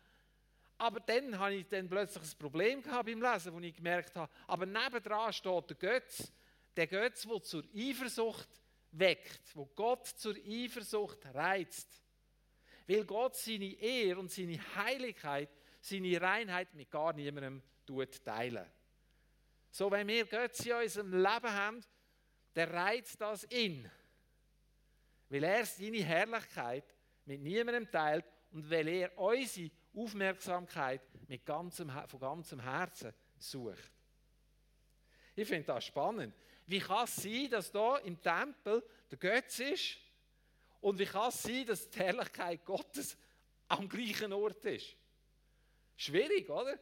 Aber 0.76 1.00
dann 1.00 1.38
habe 1.38 1.54
ich 1.54 1.68
dann 1.68 1.88
plötzlich 1.88 2.24
ein 2.24 2.38
Problem 2.38 2.82
gehabt 2.82 3.06
beim 3.06 3.22
Lesen, 3.22 3.52
wo 3.52 3.60
ich 3.60 3.74
gemerkt 3.74 4.16
habe, 4.16 4.32
aber 4.46 4.66
nebendran 4.66 5.32
steht 5.32 5.70
der 5.70 5.76
Götz, 5.76 6.32
der 6.76 6.86
Götz, 6.86 7.22
der 7.22 7.42
zur 7.42 7.64
Eifersucht 7.74 8.48
weckt, 8.90 9.54
wo 9.54 9.66
Gott 9.66 10.06
zur 10.06 10.34
Eifersucht 10.36 11.24
reizt. 11.34 11.88
Weil 12.86 13.04
Gott 13.04 13.36
seine 13.36 13.72
Ehre 13.80 14.20
und 14.20 14.30
seine 14.30 14.58
Heiligkeit, 14.76 15.48
seine 15.80 16.20
Reinheit 16.20 16.74
mit 16.74 16.90
gar 16.90 17.12
niemandem 17.12 17.62
teilen. 18.24 18.66
So, 19.70 19.90
wenn 19.90 20.06
wir 20.06 20.26
Götze 20.26 20.70
in 20.70 20.76
unserem 20.76 21.12
Leben 21.12 21.52
haben, 21.52 21.84
der 22.54 22.72
reizt 22.72 23.20
das 23.20 23.44
in. 23.44 23.90
Weil 25.28 25.44
er 25.44 25.66
seine 25.66 26.02
Herrlichkeit 26.02 26.94
mit 27.24 27.40
niemandem 27.40 27.90
teilt 27.90 28.26
und 28.52 28.68
weil 28.70 28.86
er 28.88 29.18
unsere 29.18 29.70
Aufmerksamkeit 29.94 31.02
mit 31.28 31.44
ganzem, 31.44 31.90
von 32.08 32.20
ganzem 32.20 32.60
Herzen 32.60 33.12
sucht. 33.38 33.92
Ich 35.36 35.48
finde 35.48 35.64
das 35.64 35.84
spannend. 35.84 36.34
Wie 36.66 36.80
kann 36.80 37.04
es 37.04 37.16
sein, 37.16 37.48
dass 37.50 37.70
da 37.70 37.98
im 37.98 38.20
Tempel 38.20 38.82
der 39.10 39.18
Götz 39.18 39.58
ist 39.58 39.98
und 40.80 40.98
wie 40.98 41.06
kann 41.06 41.28
es 41.28 41.42
sein, 41.42 41.66
dass 41.66 41.90
die 41.90 41.98
Herrlichkeit 41.98 42.64
Gottes 42.64 43.16
am 43.68 43.88
gleichen 43.88 44.32
Ort 44.32 44.64
ist? 44.64 44.96
Schwierig, 45.96 46.48
oder? 46.48 46.78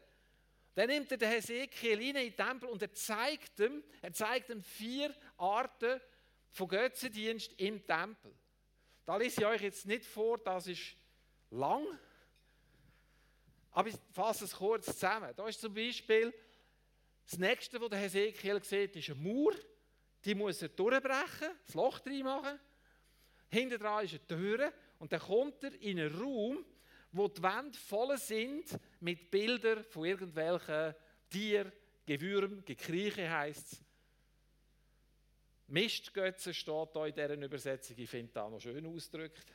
Dann 0.74 0.88
nimmt 0.88 1.10
er 1.10 1.18
den 1.18 1.28
Hesekiel 1.28 2.00
in 2.00 2.14
den 2.14 2.34
Tempel 2.34 2.68
und 2.68 2.80
er 2.80 2.92
zeigt 2.92 3.60
ihm, 3.60 3.82
er 4.00 4.12
zeigt 4.12 4.48
ihm 4.48 4.62
vier 4.62 5.14
Arten 5.36 6.00
von 6.50 6.68
Götzendienst 6.68 7.52
im 7.58 7.86
Tempel. 7.86 8.34
Da 9.04 9.16
lese 9.16 9.40
ich 9.40 9.46
euch 9.46 9.62
jetzt 9.62 9.86
nicht 9.86 10.06
vor, 10.06 10.38
das 10.38 10.66
ist 10.66 10.96
lang, 11.50 11.84
aber 13.72 13.88
ich 13.88 13.96
fasse 14.12 14.44
es 14.44 14.52
kurz 14.52 14.86
zusammen. 14.86 15.32
Da 15.34 15.48
ist 15.48 15.60
zum 15.60 15.72
Beispiel 15.74 16.32
das 17.24 17.38
nächste, 17.38 17.80
was 17.80 17.88
der 17.90 17.98
Hesekiel 17.98 18.62
sieht, 18.62 18.96
ist 18.96 19.10
eine 19.10 19.20
Mauer. 19.20 19.54
Die 20.24 20.34
muss 20.34 20.62
er 20.62 20.68
durchbrechen, 20.68 21.48
das 21.66 21.74
Loch 21.74 22.04
reinmachen. 22.04 22.58
Hinten 23.50 23.78
dran 23.78 24.04
ist 24.04 24.14
eine 24.14 24.26
Tür 24.26 24.72
und 24.98 25.12
dann 25.12 25.20
kommt 25.20 25.64
er 25.64 25.74
in 25.80 25.98
einen 25.98 26.14
Raum, 26.14 26.64
wo 27.12 27.28
die 27.28 27.42
Wände 27.42 27.76
voll 27.78 28.16
sind 28.18 28.78
mit 29.00 29.30
Bildern 29.30 29.84
von 29.84 30.04
irgendwelchen 30.04 30.94
Tieren, 31.28 31.72
Gewürm, 32.06 32.64
Gekrieche 32.64 33.30
heisst 33.30 33.72
es. 33.72 33.82
Mistgötze 35.68 36.52
steht 36.52 36.88
da 36.94 37.06
in 37.06 37.14
dieser 37.14 37.34
Übersetzung, 37.34 37.96
ich 37.98 38.10
finde 38.10 38.32
das 38.32 38.50
noch 38.50 38.60
schön 38.60 38.84
ausgedrückt. 38.86 39.46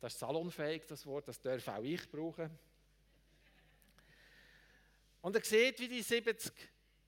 Das 0.00 0.12
ist 0.12 0.20
salonfähig, 0.20 0.86
das 0.86 1.04
Wort, 1.06 1.26
das 1.28 1.40
darf 1.40 1.66
auch 1.68 1.82
ich 1.82 2.08
brauchen. 2.08 2.50
Und 5.26 5.34
er 5.34 5.42
sieht, 5.42 5.80
wie 5.80 5.88
die 5.88 6.02
70 6.02 6.52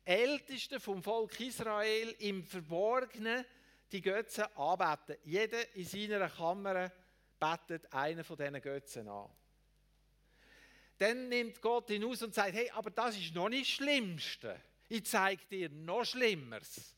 Ältesten 0.04 0.80
vom 0.80 1.00
Volk 1.00 1.38
Israel 1.38 2.16
im 2.18 2.42
Verborgenen 2.42 3.44
die 3.92 4.00
Götzen 4.00 4.42
anbeten. 4.56 5.18
Jeder 5.22 5.76
in 5.76 5.84
seiner 5.84 6.28
Kammer 6.28 6.90
betet 7.38 7.92
einen 7.92 8.24
von 8.24 8.36
diesen 8.36 8.60
Götzen 8.60 9.06
an. 9.06 9.30
Dann 10.98 11.28
nimmt 11.28 11.62
Gott 11.62 11.90
ihn 11.90 12.02
aus 12.02 12.20
und 12.24 12.34
sagt, 12.34 12.54
hey, 12.54 12.68
aber 12.70 12.90
das 12.90 13.16
ist 13.16 13.36
noch 13.36 13.48
nicht 13.48 13.70
das 13.70 13.76
Schlimmste. 13.76 14.60
Ich 14.88 15.04
zeige 15.04 15.44
dir 15.46 15.68
noch 15.68 16.04
Schlimmeres. 16.04 16.96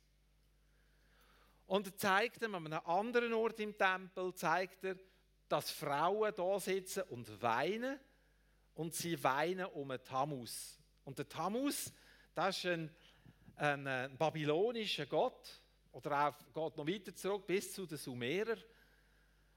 Und 1.66 1.86
er 1.86 1.96
zeigt 1.98 2.40
ihm 2.40 2.54
an 2.54 2.66
einem 2.66 2.86
anderen 2.86 3.34
Ort 3.34 3.60
im 3.60 3.76
Tempel, 3.76 4.32
zeigt 4.32 4.84
er, 4.84 4.96
dass 5.50 5.70
Frauen 5.70 6.32
da 6.34 6.58
sitzen 6.58 7.02
und 7.10 7.42
weinen. 7.42 8.00
Und 8.72 8.94
sie 8.94 9.22
weinen 9.22 9.66
um 9.66 9.90
einen 9.90 10.02
Tammuz. 10.02 10.79
Und 11.04 11.18
der 11.18 11.28
Tammuz, 11.28 11.92
das 12.34 12.58
ist 12.58 12.66
ein, 12.66 12.94
ein, 13.56 13.86
ein 13.86 14.16
babylonischer 14.16 15.06
Gott. 15.06 15.60
Oder 15.92 16.28
auch 16.28 16.38
geht 16.38 16.76
noch 16.76 16.86
weiter 16.86 17.14
zurück 17.14 17.46
bis 17.46 17.72
zu 17.72 17.86
den 17.86 17.98
Sumerern. 17.98 18.62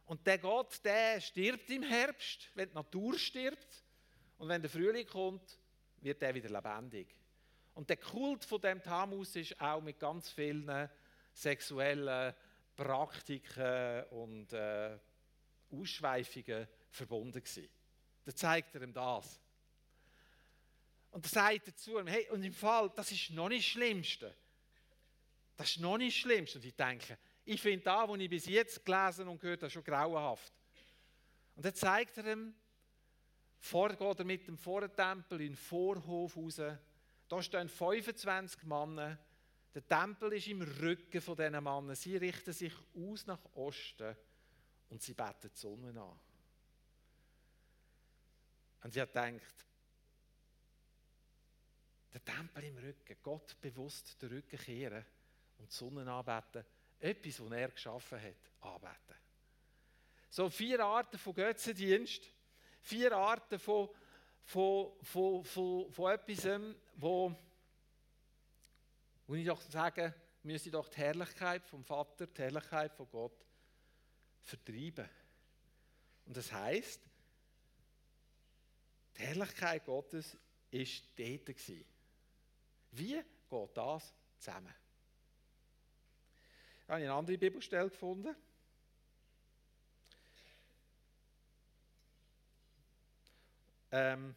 Und 0.05 0.25
der 0.25 0.37
Gott, 0.37 0.83
der 0.83 1.21
stirbt 1.21 1.69
im 1.69 1.83
Herbst, 1.83 2.49
wenn 2.55 2.69
die 2.69 2.75
Natur 2.75 3.17
stirbt. 3.17 3.83
Und 4.37 4.49
wenn 4.49 4.61
der 4.61 4.69
Frühling 4.69 5.07
kommt, 5.07 5.57
wird 6.01 6.21
er 6.21 6.33
wieder 6.35 6.49
lebendig. 6.49 7.15
Und 7.73 7.89
der 7.89 7.97
Kult 7.97 8.43
von 8.43 8.61
dem 8.61 8.81
Tammuz 8.83 9.35
ist 9.35 9.59
auch 9.59 9.81
mit 9.81 9.99
ganz 9.99 10.29
vielen 10.29 10.89
sexuellen 11.33 12.33
Praktiken 12.75 14.03
und 14.11 14.53
äh, 14.53 14.97
Ausschweifungen 15.71 16.67
verbunden 16.89 17.41
gewesen. 17.43 17.69
Da 18.25 18.35
zeigt 18.35 18.75
er 18.75 18.83
ihm 18.83 18.93
das. 18.93 19.39
Und 21.13 21.23
er 21.25 21.29
sagt 21.29 21.67
dazu, 21.67 22.03
hey, 22.05 22.27
und 22.31 22.43
im 22.43 22.53
Fall, 22.53 22.91
das 22.95 23.11
ist 23.11 23.29
noch 23.29 23.47
nicht 23.47 23.63
das 23.63 23.71
Schlimmste. 23.71 24.35
Das 25.55 25.69
ist 25.69 25.79
noch 25.79 25.99
nicht 25.99 26.17
schlimm. 26.17 26.47
Und 26.55 26.65
ich 26.65 26.75
denke, 26.75 27.19
ich 27.45 27.61
finde 27.61 27.83
da, 27.83 28.09
was 28.09 28.19
ich 28.19 28.29
bis 28.29 28.47
jetzt 28.47 28.83
gelesen 28.83 29.27
und 29.27 29.39
gehört 29.39 29.61
habe, 29.61 29.69
schon 29.69 29.83
grauenhaft. 29.83 30.51
Und 31.55 31.63
dann 31.63 31.75
zeigt 31.75 32.17
er 32.17 32.33
ihm, 32.33 32.55
vorher 33.59 33.95
geht 33.95 34.19
er 34.19 34.25
mit 34.25 34.47
dem 34.47 34.57
Vortempel 34.57 35.39
in 35.41 35.49
den 35.49 35.55
Vorhof 35.55 36.35
raus. 36.35 36.59
Da 37.27 37.43
stehen 37.43 37.69
25 37.69 38.63
Männer. 38.63 39.19
Der 39.75 39.87
Tempel 39.87 40.33
ist 40.33 40.47
im 40.47 40.63
Rücken 40.63 41.21
von 41.21 41.35
diesen 41.35 41.51
Männern. 41.63 41.93
Sie 41.93 42.17
richten 42.17 42.53
sich 42.53 42.73
aus 42.95 43.27
nach 43.27 43.45
Osten 43.53 44.15
und 44.89 44.99
sie 44.99 45.13
beten 45.13 45.51
die 45.53 45.59
Sonne 45.59 45.89
an. 45.89 46.19
Und 48.81 48.93
sie 48.93 48.99
hat 48.99 49.13
gedacht, 49.13 49.67
der 52.13 52.23
Tempel 52.23 52.63
im 52.65 52.77
Rücken, 52.77 53.17
Gott 53.23 53.59
bewusst 53.59 54.21
den 54.21 54.29
Rücken 54.29 54.59
kehren 54.59 55.05
und 55.57 55.71
die 55.71 55.75
Sonne 55.75 56.11
anbeten, 56.11 56.63
etwas, 56.99 57.39
was 57.39 57.51
er 57.51 57.69
geschaffen 57.69 58.21
hat, 58.21 58.51
anbeten. 58.61 59.15
So 60.29 60.49
vier 60.49 60.79
Arten 60.79 61.17
von 61.17 61.33
Götzendienst, 61.33 62.23
vier 62.81 63.11
Arten 63.15 63.59
von, 63.59 63.89
von, 64.43 64.93
von, 65.01 65.43
von, 65.43 65.91
von 65.91 66.11
etwas, 66.11 66.61
wo, 66.95 67.35
wo 69.27 69.35
ich 69.35 69.45
doch 69.45 69.61
sagen 69.61 70.13
müsste 70.43 70.71
doch 70.71 70.89
die 70.89 70.97
Herrlichkeit 70.97 71.65
vom 71.65 71.83
Vater, 71.83 72.27
die 72.27 72.41
Herrlichkeit 72.41 72.93
von 72.93 73.09
Gott 73.09 73.45
vertreiben. 74.41 75.09
Und 76.25 76.35
das 76.35 76.51
heißt, 76.51 77.01
die 79.17 79.21
Herrlichkeit 79.21 79.85
Gottes 79.85 80.37
ist 80.69 81.03
dort. 81.17 81.45
Gewesen. 81.45 81.92
Wie 82.93 83.21
geht 83.49 83.69
das 83.77 84.13
zusammen? 84.39 84.73
Ich 86.83 86.89
habe 86.89 87.01
eine 87.01 87.13
andere 87.13 87.37
Bibelstelle 87.37 87.89
gefunden. 87.89 88.35
Ähm, 93.91 94.35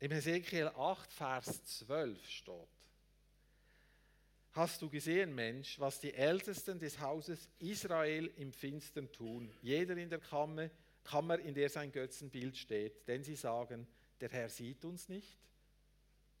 Im 0.00 0.10
Hesekiel 0.10 0.68
8, 0.68 1.12
Vers 1.12 1.64
12 1.64 2.28
steht, 2.28 2.54
Hast 4.52 4.80
du 4.82 4.88
gesehen, 4.88 5.34
Mensch, 5.34 5.80
was 5.80 5.98
die 5.98 6.14
Ältesten 6.14 6.78
des 6.78 7.00
Hauses 7.00 7.48
Israel 7.58 8.26
im 8.36 8.52
Finstern 8.52 9.10
tun, 9.10 9.50
jeder 9.62 9.96
in 9.96 10.08
der 10.08 10.20
Kammer, 10.20 10.70
Kammer, 11.02 11.38
in 11.40 11.54
der 11.54 11.68
sein 11.68 11.90
Götzenbild 11.90 12.56
steht, 12.56 13.08
denn 13.08 13.24
sie 13.24 13.34
sagen, 13.34 13.86
der 14.20 14.28
Herr 14.30 14.48
sieht 14.48 14.84
uns 14.84 15.08
nicht, 15.08 15.38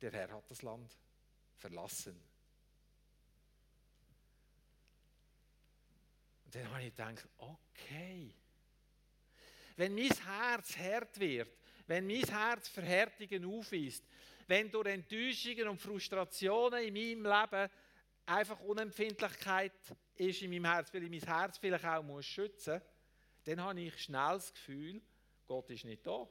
der 0.00 0.12
Herr 0.12 0.30
hat 0.32 0.50
das 0.50 0.62
Land 0.62 0.96
verlassen. 1.56 2.20
Und 6.44 6.54
dann 6.54 6.70
habe 6.70 6.82
ich 6.82 6.90
gedacht, 6.90 7.28
okay, 7.38 8.34
wenn 9.76 9.94
mein 9.94 10.10
Herz 10.10 10.76
hart 10.76 11.18
wird, 11.18 11.56
wenn 11.86 12.06
mein 12.06 12.22
Herz 12.22 12.68
Verhärtungen 12.68 13.44
aufweist, 13.44 14.04
wenn 14.46 14.70
durch 14.70 14.88
Enttäuschungen 14.88 15.68
und 15.68 15.80
Frustrationen 15.80 16.84
in 16.84 16.94
meinem 16.94 17.24
Leben 17.24 17.70
einfach 18.26 18.60
Unempfindlichkeit 18.60 19.72
ist 20.16 20.42
in 20.42 20.50
meinem 20.50 20.66
Herz, 20.66 20.92
weil 20.92 21.04
ich 21.04 21.10
mein 21.10 21.36
Herz 21.36 21.58
vielleicht 21.58 21.84
auch 21.84 22.22
schützen 22.22 22.74
muss, 22.74 22.82
dann 23.44 23.62
habe 23.62 23.80
ich 23.80 24.02
schnell 24.02 24.34
das 24.34 24.52
Gefühl, 24.52 25.02
Gott 25.46 25.70
ist 25.70 25.84
nicht 25.84 26.06
da. 26.06 26.26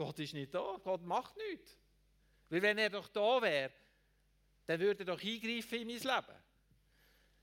Gott 0.00 0.18
ist 0.18 0.32
nicht 0.32 0.54
da, 0.54 0.78
Gott 0.82 1.04
macht 1.04 1.36
nichts. 1.36 1.76
Weil 2.48 2.62
wenn 2.62 2.78
er 2.78 2.88
doch 2.88 3.06
da 3.08 3.42
wäre, 3.42 3.70
dann 4.64 4.80
würde 4.80 5.02
er 5.02 5.04
doch 5.04 5.22
eingreifen 5.22 5.78
in 5.78 5.88
mein 5.88 5.98
Leben. 5.98 6.38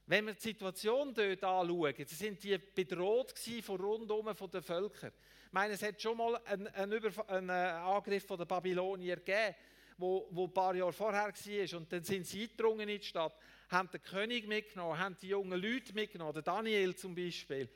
Wenn 0.08 0.26
wir 0.26 0.34
die 0.34 0.42
Situation 0.42 1.14
dort 1.14 1.44
anschauen, 1.44 1.94
dann 1.96 2.08
sind 2.08 2.44
die 2.44 2.58
bedroht 2.58 3.38
von 3.62 3.80
rundum 3.80 4.36
von 4.36 4.50
den 4.50 4.64
Völkern. 4.64 5.14
Ich 5.46 5.54
meine, 5.54 5.76
es 5.76 5.84
hat 5.84 6.02
schon 6.02 6.18
mal 6.18 6.36
einen, 6.46 6.68
einen, 6.70 7.20
einen 7.28 7.50
Angriff 7.52 8.26
von 8.26 8.40
den 8.40 8.48
Babylonier 8.48 9.18
gegeben, 9.18 9.56
wo, 10.00 10.28
wo 10.32 10.46
ein 10.46 10.54
paar 10.54 10.74
Jahre 10.74 10.92
vorher 10.92 11.28
war. 11.28 11.78
Und 11.78 11.94
dann 11.94 12.04
sind 12.04 12.26
sie 12.26 12.42
eingedrungen 12.42 12.90
in 12.90 13.00
die 13.00 13.06
Stadt, 13.06 13.38
haben 13.70 13.92
den 13.92 14.02
König 14.02 14.48
mitgenommen, 14.48 14.98
haben 14.98 15.16
die 15.22 15.28
jungen 15.28 15.62
Leute 15.62 15.94
mitgenommen, 15.94 16.34
den 16.34 16.44
Daniel 16.44 16.96
zum 16.96 17.14
Beispiel, 17.14 17.70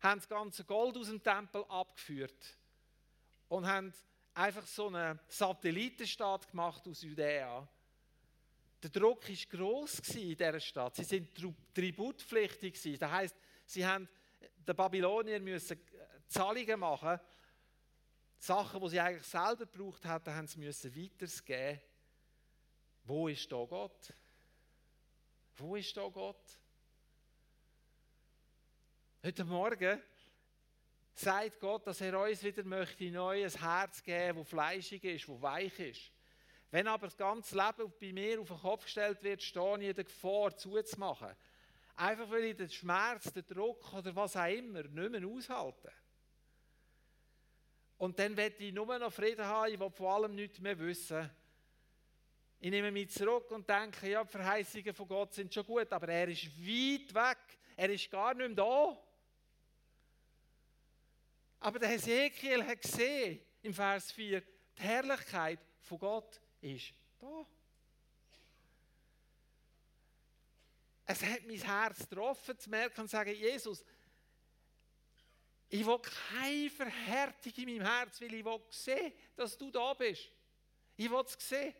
haben 0.00 0.20
das 0.20 0.28
ganze 0.28 0.64
Gold 0.64 0.96
aus 0.96 1.08
dem 1.08 1.22
Tempel 1.22 1.66
abgeführt 1.68 2.56
und 3.48 3.66
haben 3.66 3.92
einfach 4.34 4.66
so 4.66 4.88
einen 4.88 5.18
Satellitenstaat 5.28 6.50
gemacht 6.50 6.86
aus 6.88 7.02
Judäa 7.02 7.68
der 8.82 8.90
Druck 8.90 9.28
war 9.28 9.36
gross 9.48 10.00
in 10.16 10.36
dieser 10.36 10.58
Stadt. 10.58 10.96
Sie 10.96 11.10
waren 11.34 11.54
tributpflichtig. 11.72 12.98
Das 12.98 13.10
heisst, 13.10 13.36
sie 13.64 13.86
haben 13.86 14.08
den 14.66 14.76
Babylonier 14.76 15.38
müssen 15.38 15.78
äh, 15.78 16.06
Zahlungen 16.26 16.80
machen. 16.80 17.20
Sachen, 18.38 18.80
die 18.80 18.88
sie 18.88 19.00
eigentlich 19.00 19.26
selber 19.26 19.66
gebraucht 19.66 20.04
hatten, 20.04 20.34
haben 20.34 20.48
sie 20.48 20.58
müssen 20.58 20.94
weitergeben. 20.96 21.80
Wo 23.04 23.28
ist 23.28 23.50
da 23.50 23.64
Gott? 23.64 24.12
Wo 25.56 25.76
ist 25.76 25.96
da 25.96 26.08
Gott? 26.08 26.58
Heute 29.22 29.44
Morgen 29.44 30.02
sagt 31.14 31.60
Gott, 31.60 31.86
dass 31.86 32.00
er 32.00 32.18
uns 32.18 32.42
wieder 32.42 32.64
möchte 32.64 33.10
neu 33.10 33.44
ein 33.44 33.50
Herz 33.50 34.02
geben, 34.02 34.38
das 34.38 34.48
fleischig 34.48 35.04
ist, 35.04 35.28
das 35.28 35.42
weich 35.42 35.78
ist. 35.78 36.12
Wenn 36.70 36.88
aber 36.88 37.06
das 37.06 37.16
ganze 37.16 37.54
Leben 37.54 37.92
bei 38.00 38.12
mir 38.12 38.40
auf 38.40 38.48
den 38.48 38.58
Kopf 38.58 38.84
gestellt 38.84 39.22
wird, 39.22 39.42
stehe 39.42 39.78
ich 39.78 39.88
in 39.88 39.94
der 39.94 40.04
Gefahr, 40.04 40.56
zuzumachen. 40.56 41.36
Einfach 41.96 42.30
weil 42.30 42.44
ich 42.44 42.56
den 42.56 42.70
Schmerz, 42.70 43.30
den 43.32 43.46
Druck 43.46 43.92
oder 43.92 44.16
was 44.16 44.36
auch 44.36 44.46
immer 44.46 44.82
nicht 44.82 45.10
mehr 45.10 45.28
aushalte. 45.28 45.92
Und 47.98 48.18
dann 48.18 48.36
werde 48.36 48.64
ich 48.64 48.72
nur 48.72 48.98
noch 48.98 49.12
Frieden 49.12 49.44
haben, 49.44 49.72
ich 49.72 49.78
will 49.78 49.90
vor 49.90 50.14
allem 50.14 50.34
nichts 50.34 50.58
mehr 50.60 50.78
wissen. 50.78 51.30
Ich 52.58 52.70
nehme 52.70 52.90
mich 52.90 53.10
zurück 53.10 53.50
und 53.50 53.68
denke, 53.68 54.08
ja, 54.08 54.24
die 54.24 54.30
Verheißungen 54.30 54.94
von 54.94 55.08
Gott 55.08 55.34
sind 55.34 55.52
schon 55.52 55.66
gut, 55.66 55.92
aber 55.92 56.08
er 56.08 56.28
ist 56.28 56.46
weit 56.46 57.14
weg. 57.14 57.38
Er 57.76 57.90
ist 57.90 58.10
gar 58.10 58.34
nicht 58.34 58.46
mehr 58.46 58.56
da. 58.56 58.98
Aber 61.62 61.78
der 61.78 61.90
Hesekiel 61.90 62.66
hat 62.66 62.82
gesehen, 62.82 63.40
im 63.62 63.72
Vers 63.72 64.10
4, 64.10 64.40
die 64.76 64.82
Herrlichkeit 64.82 65.60
von 65.80 65.96
Gott 65.96 66.40
ist 66.60 66.92
da. 67.20 67.46
Es 71.06 71.22
hat 71.22 71.46
mein 71.46 71.60
Herz 71.60 72.00
getroffen, 72.00 72.58
zu 72.58 72.68
merken 72.68 73.02
und 73.02 73.06
zu 73.06 73.12
sagen, 73.12 73.32
Jesus, 73.32 73.84
ich 75.68 75.86
will 75.86 76.00
keine 76.00 76.68
Verhärtung 76.68 77.52
in 77.54 77.64
meinem 77.66 77.86
Herz, 77.86 78.20
weil 78.20 78.34
ich 78.34 78.44
will 78.44 78.60
sehen, 78.68 79.12
dass 79.36 79.56
du 79.56 79.70
da 79.70 79.94
bist. 79.94 80.32
Ich 80.96 81.08
will 81.08 81.24
es 81.24 81.48
sehen. 81.48 81.74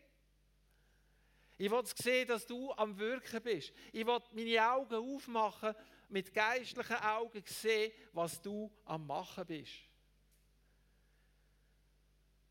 Ich 1.59 1.71
will 1.71 1.83
sehen, 1.87 2.29
dass 2.29 2.47
du 2.47 2.73
am 2.73 2.97
Wirken 2.97 3.43
bist. 3.43 3.73
Ich 3.93 4.07
will 4.07 4.21
meine 4.31 4.71
Augen 4.71 4.95
aufmachen, 4.95 5.75
mit 6.13 6.33
geistlichen 6.33 6.97
Augen 6.97 7.43
sehen, 7.47 7.93
was 8.13 8.41
du 8.41 8.71
am 8.85 9.07
Machen 9.07 9.47
bist. 9.47 9.73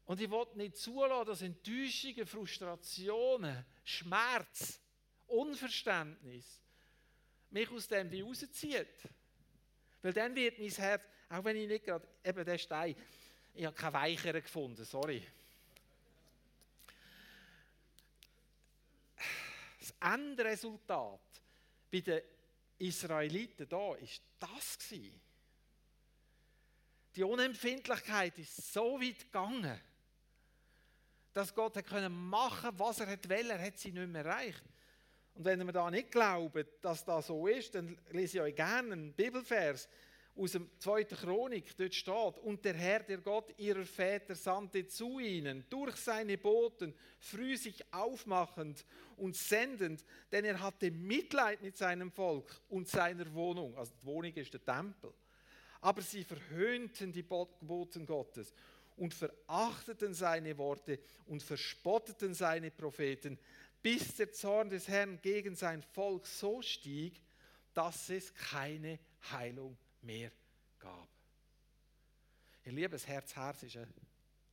Und 0.06 0.19
ich 0.19 0.30
will 0.30 0.47
nicht 0.56 0.78
zulassen, 0.78 1.28
dass 1.28 1.41
Enttäuschungen, 1.41 2.26
Frustrationen, 2.26 3.65
Schmerz, 3.84 4.80
Unverständnis 5.28 6.62
mich 7.52 7.69
aus 7.69 7.88
dem 7.88 8.12
wie 8.12 8.21
rauszieht. 8.21 9.08
Weil 10.02 10.13
dann 10.13 10.36
wird 10.36 10.60
mein 10.60 10.69
Herz, 10.69 11.04
auch 11.30 11.43
wenn 11.43 11.56
ich 11.56 11.67
nicht 11.67 11.86
gerade, 11.86 12.08
eben 12.24 12.43
der 12.43 12.58
Stein, 12.58 12.95
ich 13.54 13.65
habe 13.65 13.76
keine 13.76 13.93
weicheren 13.93 14.41
gefunden, 14.41 14.84
sorry. 14.84 15.26
Das 19.80 19.93
Endresultat 20.00 21.21
bei 21.91 22.02
den 22.02 22.21
Israeliten 22.81 23.67
da 23.69 23.77
war 23.77 23.97
das 24.39 24.77
Die 27.15 27.23
Unempfindlichkeit 27.23 28.37
ist 28.39 28.73
so 28.73 28.99
weit 28.99 29.19
gegangen, 29.19 29.79
dass 31.33 31.53
Gott 31.53 31.77
hat 31.77 31.85
können 31.85 32.13
machen, 32.13 32.71
was 32.77 32.99
er 32.99 33.07
will, 33.29 33.49
er 33.49 33.61
hat 33.61 33.77
sie 33.77 33.91
nicht 33.91 34.07
mehr 34.07 34.25
erreicht. 34.25 34.63
Und 35.33 35.45
wenn 35.45 35.61
ihr 35.61 35.71
da 35.71 35.89
nicht 35.89 36.11
glaubt, 36.11 36.65
dass 36.81 37.05
das 37.05 37.27
so 37.27 37.47
ist, 37.47 37.75
dann 37.75 37.97
lese 38.11 38.37
ich 38.37 38.41
euch 38.41 38.55
gerne 38.55 38.93
einen 38.93 39.13
Bibelvers 39.13 39.87
aus 40.35 40.53
dem 40.53 40.69
2. 40.79 41.03
Chronik. 41.05 41.75
Dort 41.77 41.93
steht, 41.93 42.37
und 42.39 42.63
der 42.63 42.73
Herr, 42.73 43.03
der 43.03 43.17
Gott 43.17 43.53
ihrer 43.57 43.85
Väter, 43.85 44.35
sandte 44.35 44.87
zu 44.87 45.19
ihnen 45.19 45.65
durch 45.69 45.95
seine 45.97 46.37
Boten, 46.37 46.93
früh 47.19 47.57
sich 47.57 47.83
aufmachend 47.93 48.85
und 49.17 49.35
sendend, 49.35 50.05
denn 50.31 50.45
er 50.45 50.59
hatte 50.59 50.91
Mitleid 50.91 51.61
mit 51.61 51.77
seinem 51.77 52.11
Volk 52.11 52.61
und 52.69 52.87
seiner 52.87 53.31
Wohnung. 53.33 53.77
Also 53.77 53.93
die 54.01 54.05
Wohnung 54.05 54.33
ist 54.33 54.53
der 54.53 54.63
Tempel. 54.63 55.13
Aber 55.81 56.01
sie 56.01 56.23
verhöhnten 56.23 57.11
die 57.11 57.23
Boten 57.23 58.05
Gottes 58.05 58.53
und 58.97 59.13
verachteten 59.13 60.13
seine 60.13 60.57
Worte 60.57 60.99
und 61.25 61.41
verspotteten 61.41 62.33
seine 62.33 62.71
Propheten. 62.71 63.37
bis 63.81 64.15
der 64.15 64.31
Zorn 64.31 64.69
des 64.69 64.87
Herrn 64.87 65.19
gegen 65.21 65.55
sein 65.55 65.81
Volk 65.81 66.27
so 66.27 66.61
stieg, 66.61 67.19
dass 67.73 68.09
es 68.09 68.33
keine 68.33 68.99
Heilung 69.31 69.75
mehr 70.01 70.31
gab. 70.79 71.07
Ihr 72.63 72.71
liebes 72.71 73.07
Herz, 73.07 73.35
Herz 73.35 73.63
ist 73.63 73.77
eine 73.77 73.87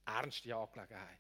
ernste 0.05 0.55
Angelegenheit. 0.55 1.19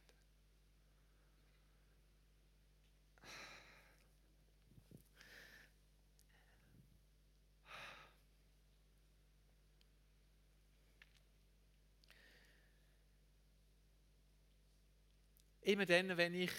Immer 15.69 15.85
dann, 15.85 16.17
wenn 16.17 16.33
ich, 16.33 16.51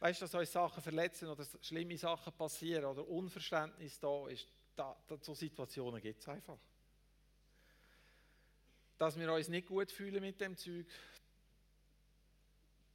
weißt 0.00 0.20
du, 0.20 0.24
dass 0.24 0.34
euch 0.34 0.50
Sachen 0.50 0.82
verletzen 0.82 1.28
oder 1.28 1.46
schlimme 1.62 1.96
Sachen 1.96 2.32
passieren 2.32 2.86
oder 2.86 3.06
Unverständnis 3.06 4.00
da 4.00 4.26
ist, 4.26 4.48
da, 4.78 4.96
da, 5.08 5.18
so 5.20 5.34
Situationen 5.34 6.00
gibt 6.00 6.20
es 6.20 6.28
einfach. 6.28 6.58
Dass 8.96 9.18
wir 9.18 9.32
uns 9.32 9.48
nicht 9.48 9.66
gut 9.66 9.90
fühlen 9.90 10.22
mit 10.22 10.40
dem 10.40 10.56
Zeug, 10.56 10.86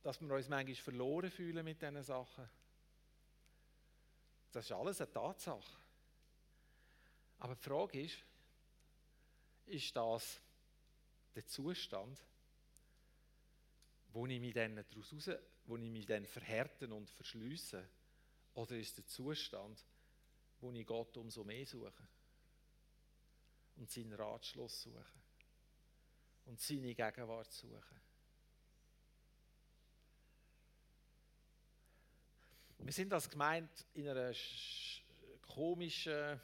dass 0.01 0.19
wir 0.21 0.33
uns 0.33 0.47
manchmal 0.47 0.75
verloren 0.75 1.31
fühlen 1.31 1.63
mit 1.63 1.81
diesen 1.81 2.03
Sachen. 2.03 2.49
Das 4.51 4.65
ist 4.65 4.71
alles 4.71 5.01
eine 5.01 5.11
Tatsache. 5.11 5.77
Aber 7.39 7.55
die 7.55 7.63
Frage 7.63 8.01
ist, 8.01 8.17
ist 9.65 9.95
das 9.95 10.39
der 11.35 11.45
Zustand, 11.45 12.19
wo 14.09 14.25
ich 14.27 14.39
mich 14.39 14.53
dann 14.53 14.75
daraus 14.75 15.11
raus, 15.13 15.29
wo 15.65 15.75
ich 15.77 15.89
mich 15.89 16.05
dann 16.05 16.25
verhärten 16.25 16.91
und 16.91 17.09
verschliessen? 17.09 17.83
Oder 18.53 18.77
ist 18.77 18.97
der 18.97 19.05
Zustand, 19.07 19.83
wo 20.63 20.71
ich 20.71 20.85
Gott 20.85 21.17
umso 21.17 21.43
mehr 21.43 21.65
suche 21.65 22.07
und 23.75 23.91
seinen 23.91 24.13
Ratschluss 24.13 24.83
suche 24.83 25.05
und 26.45 26.59
seine 26.59 26.95
Gegenwart 26.95 27.51
suche? 27.51 28.01
Wir 32.79 32.93
sind 32.93 33.13
als 33.13 33.29
Gemeinde 33.29 33.71
in 33.93 34.07
einer 34.07 34.33
komischen 35.41 36.39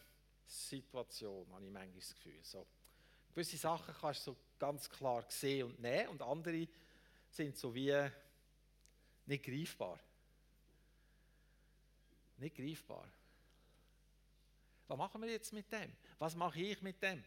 Situation, 0.46 1.52
habe 1.54 1.66
ich 1.66 1.72
manchmal 1.72 2.00
das 2.00 2.14
Gefühl. 2.14 2.44
So, 2.44 2.66
gewisse 3.34 3.58
Sachen 3.58 3.94
kannst 3.94 4.28
du 4.28 4.32
so 4.32 4.38
ganz 4.58 4.90
klar 4.90 5.26
sehen 5.30 5.68
und 5.68 5.80
nehmen 5.80 6.10
und 6.10 6.22
andere 6.22 6.68
sind 7.30 7.58
so 7.58 7.74
wie 7.74 8.10
nicht 9.26 9.44
greifbar. 9.44 10.00
Nicht 12.38 12.56
greifbar. 12.56 13.08
Was 14.90 14.98
machen 14.98 15.22
wir 15.22 15.30
jetzt 15.30 15.54
mit 15.54 15.72
dem? 15.72 15.96
Was 16.18 16.36
mache 16.36 16.60
ich 16.60 16.82
mit 16.82 17.00
dem? 17.04 17.24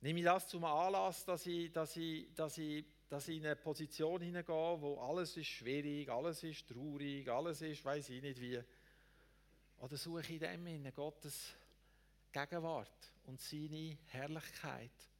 Nehme 0.00 0.20
ich 0.20 0.24
das 0.24 0.46
zum 0.46 0.64
Anlass, 0.64 1.24
dass 1.24 1.44
ich, 1.46 1.72
dass 1.72 1.96
ich, 1.96 2.32
dass 2.32 2.58
ich, 2.58 2.84
dass 3.08 3.26
ich 3.26 3.38
in 3.38 3.46
eine 3.46 3.56
Position 3.56 4.20
hineingehe, 4.20 4.80
wo 4.80 5.00
alles 5.00 5.36
ist 5.36 5.48
schwierig, 5.48 6.08
alles 6.08 6.44
ist 6.44 6.68
traurig, 6.68 7.28
alles 7.28 7.60
ist, 7.62 7.84
weiß 7.84 8.08
ich 8.10 8.22
nicht 8.22 8.40
wie. 8.40 8.62
Oder 9.78 9.96
suche 9.96 10.32
ich 10.32 10.38
dem 10.38 10.64
in 10.68 10.94
Gottes 10.94 11.54
Gegenwart 12.30 13.12
und 13.24 13.40
seine 13.40 13.98
Herrlichkeit 14.06 15.10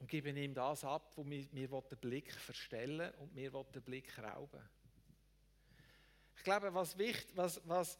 und 0.00 0.08
geben 0.08 0.36
ihm 0.36 0.54
das 0.54 0.82
ab, 0.82 1.12
wo 1.14 1.22
mir, 1.22 1.46
mir 1.52 1.68
den 1.68 1.98
Blick 2.00 2.32
verstellen 2.32 3.14
und 3.20 3.32
mir 3.32 3.52
den 3.52 3.82
Blick 3.82 4.18
rauben. 4.18 4.68
Ich 6.36 6.42
glaube, 6.42 6.74
was 6.74 6.98
wichtig, 6.98 7.30
was, 7.36 7.60
was, 7.68 7.96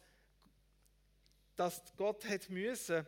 dass 1.55 1.81
Gott 1.95 2.27
hat 2.27 2.49
müssen 2.49 3.05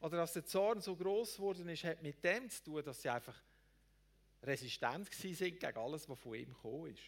oder 0.00 0.16
dass 0.18 0.32
der 0.32 0.44
Zorn 0.44 0.80
so 0.80 0.96
groß 0.96 1.36
geworden 1.36 1.68
ist, 1.68 1.84
hat 1.84 2.02
mit 2.02 2.22
dem 2.24 2.50
zu 2.50 2.64
tun, 2.64 2.84
dass 2.84 3.02
sie 3.02 3.08
einfach 3.08 3.40
resistent 4.42 5.12
sind 5.12 5.38
gegen 5.38 5.76
alles, 5.76 6.08
was 6.08 6.18
von 6.18 6.34
ihm 6.34 6.52
gekommen 6.52 6.92
ist. 6.92 7.02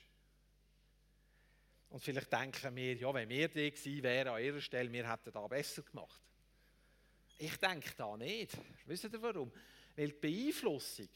Und 1.90 2.00
vielleicht 2.00 2.32
denken 2.32 2.74
wir, 2.74 2.94
ja, 2.94 3.14
wenn 3.14 3.28
wir 3.28 3.48
die 3.48 3.70
gewesen 3.70 4.02
wären 4.02 4.28
an 4.28 4.42
ihrer 4.42 4.60
Stelle, 4.60 4.90
wir 4.92 5.10
hätten 5.10 5.32
da 5.32 5.46
besser 5.46 5.82
gemacht. 5.82 6.20
Ich 7.38 7.56
denke 7.56 7.92
da 7.96 8.16
nicht. 8.16 8.52
Wisst 8.86 9.04
ihr 9.04 9.22
warum? 9.22 9.52
Weil 9.96 10.08
die 10.08 10.18
Beeinflussung, 10.20 11.08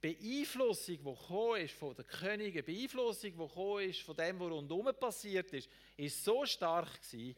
Beeinflussung, 0.00 0.96
die 0.96 1.04
gekommen 1.04 1.60
ist 1.60 1.74
von 1.74 1.94
den 1.94 2.06
Königen, 2.06 2.64
Beeinflussung, 2.64 3.32
die 3.32 3.36
gekommen 3.36 3.90
ist 3.90 4.00
von 4.00 4.16
dem, 4.16 4.38
was 4.40 4.50
rundherum 4.50 4.94
passiert 4.98 5.52
ist, 5.52 5.68
ist 5.96 6.24
so 6.24 6.46
stark 6.46 7.02
gewesen, 7.02 7.36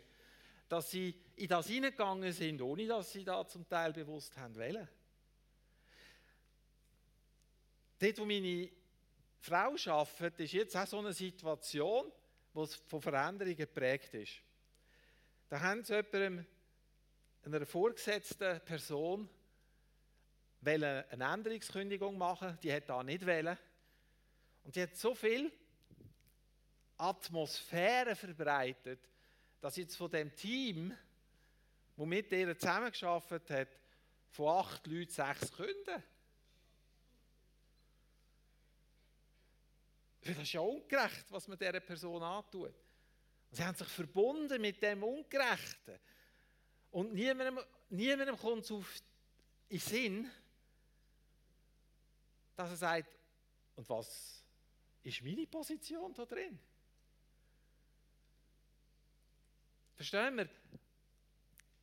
dass 0.70 0.88
sie 0.92 1.14
in 1.34 1.48
das 1.48 1.66
hineingegangen 1.66 2.32
sind, 2.32 2.62
ohne 2.62 2.86
dass 2.86 3.10
sie 3.10 3.24
da 3.24 3.46
zum 3.46 3.68
Teil 3.68 3.92
bewusst 3.92 4.36
haben 4.36 4.54
wollen. 4.54 4.88
Dort, 7.98 8.18
wo 8.18 8.24
meine 8.24 8.70
Frau 9.40 9.74
arbeitet, 9.86 10.40
ist 10.40 10.52
jetzt 10.52 10.76
auch 10.76 10.86
so 10.86 11.00
eine 11.00 11.12
Situation, 11.12 12.12
die 12.54 12.66
von 12.86 13.02
Veränderungen 13.02 13.56
geprägt 13.56 14.14
ist. 14.14 14.34
Da 15.48 15.60
haben 15.60 15.82
sie 15.82 15.96
jemandem, 15.96 16.46
einer 17.42 17.66
vorgesetzten 17.66 18.60
Person, 18.60 19.28
eine 20.64 21.04
Änderungskündigung 21.10 22.16
machen, 22.16 22.56
die 22.62 22.72
hat 22.72 22.88
da 22.88 23.02
nicht 23.02 23.26
wollen. 23.26 23.58
Und 24.62 24.76
die 24.76 24.82
hat 24.82 24.94
so 24.94 25.16
viel 25.16 25.50
Atmosphäre 26.96 28.14
verbreitet, 28.14 29.00
dass 29.60 29.76
jetzt 29.76 29.96
von 29.96 30.10
dem 30.10 30.34
Team, 30.34 30.96
wo 31.96 32.06
mit 32.06 32.32
ihr 32.32 32.56
zusammengearbeitet 32.58 33.50
hat, 33.50 33.68
von 34.30 34.48
acht 34.48 34.86
Leuten 34.86 35.10
sechs 35.10 35.52
künden. 35.52 36.02
Das 40.22 40.38
ist 40.38 40.52
ja 40.52 40.60
ungerecht, 40.60 41.26
was 41.30 41.48
man 41.48 41.58
dieser 41.58 41.80
Person 41.80 42.22
antut. 42.22 42.74
Sie 43.50 43.64
haben 43.64 43.74
sich 43.74 43.88
verbunden 43.88 44.60
mit 44.60 44.82
dem 44.82 45.02
Ungerechten. 45.02 45.98
Und 46.90 47.14
niemandem, 47.14 47.60
niemandem 47.88 48.36
kommt 48.36 48.64
es 48.64 48.70
auf 48.70 49.02
in 49.68 49.78
Sinn, 49.78 50.30
dass 52.56 52.70
er 52.70 52.76
sagt, 52.76 53.10
und 53.76 53.88
was 53.88 54.44
ist 55.02 55.22
meine 55.22 55.46
Position 55.46 56.12
da 56.12 56.26
drin? 56.26 56.58
Verstehen 60.00 60.34
wir? 60.38 60.48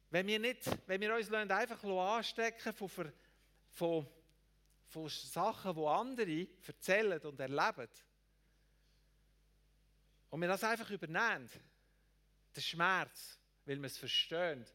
Wenn 0.10 0.26
wir, 0.26 0.40
nicht, 0.40 0.66
wenn 0.88 1.00
wir 1.00 1.14
uns 1.14 1.32
einfach 1.32 1.84
anstecken 1.84 2.74
von, 2.74 3.14
von, 3.70 4.08
von 4.88 5.08
Sachen, 5.08 5.76
die 5.76 5.86
andere 5.86 6.48
erzählen 6.66 7.22
und 7.22 7.40
erleben, 7.40 7.88
und 10.32 10.42
wir 10.42 10.48
das 10.48 10.64
einfach 10.64 10.90
übernehmen, 10.90 11.48
der 12.56 12.62
Schmerz, 12.62 13.38
weil 13.66 13.78
wir 13.78 13.86
es 13.86 14.00
verstehen, 14.00 14.66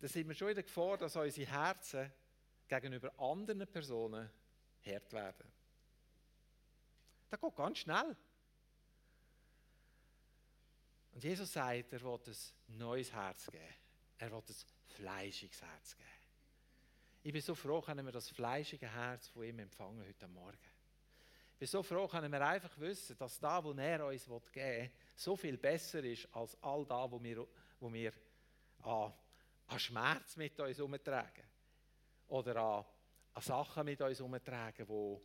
dann 0.00 0.10
sind 0.10 0.26
wir 0.26 0.34
schon 0.34 0.48
in 0.48 0.56
der 0.56 0.64
Gefahr, 0.64 0.98
dass 0.98 1.14
unsere 1.14 1.48
Herzen 1.48 2.12
gegenüber 2.66 3.16
anderen 3.16 3.64
Personen 3.68 4.28
hart 4.84 5.12
werden. 5.12 5.52
Das 7.30 7.40
geht 7.40 7.54
ganz 7.54 7.78
schnell. 7.78 8.16
Und 11.16 11.24
Jesus 11.24 11.50
sagt, 11.50 11.94
er 11.94 12.02
will 12.02 12.20
ein 12.26 12.76
neues 12.76 13.10
Herz 13.10 13.46
geben. 13.46 13.64
Er 14.18 14.30
will 14.30 14.42
ein 14.46 14.54
fleischiges 14.96 15.62
Herz 15.62 15.96
geben. 15.96 16.10
Ich 17.22 17.32
bin 17.32 17.40
so 17.40 17.54
froh, 17.54 17.80
können 17.80 18.04
wir 18.04 18.12
das 18.12 18.28
fleischige 18.28 18.86
Herz 18.86 19.28
von 19.28 19.44
ihm 19.44 19.58
empfangen 19.60 20.06
heute 20.06 20.28
Morgen. 20.28 20.58
Ich 21.54 21.58
bin 21.58 21.68
so 21.68 21.82
froh, 21.82 22.06
können 22.06 22.30
wir 22.30 22.46
einfach 22.46 22.78
wissen, 22.80 23.16
dass 23.16 23.40
das, 23.40 23.64
was 23.64 23.78
er 23.78 24.04
uns 24.04 24.26
geben 24.52 24.52
will, 24.52 24.90
so 25.14 25.34
viel 25.36 25.56
besser 25.56 26.04
ist 26.04 26.28
als 26.34 26.62
all 26.62 26.84
das, 26.84 27.10
was 27.10 27.22
wir, 27.22 27.46
was 27.80 27.92
wir 27.94 28.12
an, 28.82 29.14
an 29.68 29.78
Schmerz 29.78 30.36
mit 30.36 30.60
uns 30.60 30.76
herumtragen 30.76 31.44
oder 32.28 32.56
an, 32.56 32.84
an 33.32 33.42
Sachen 33.42 33.86
mit 33.86 34.02
uns 34.02 34.18
herumtragen, 34.18 34.86
die, 34.86 35.16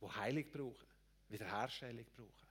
die 0.00 0.12
Heilung 0.12 0.50
brauchen, 0.52 0.88
Wiederherstellung 1.30 2.06
brauchen. 2.14 2.49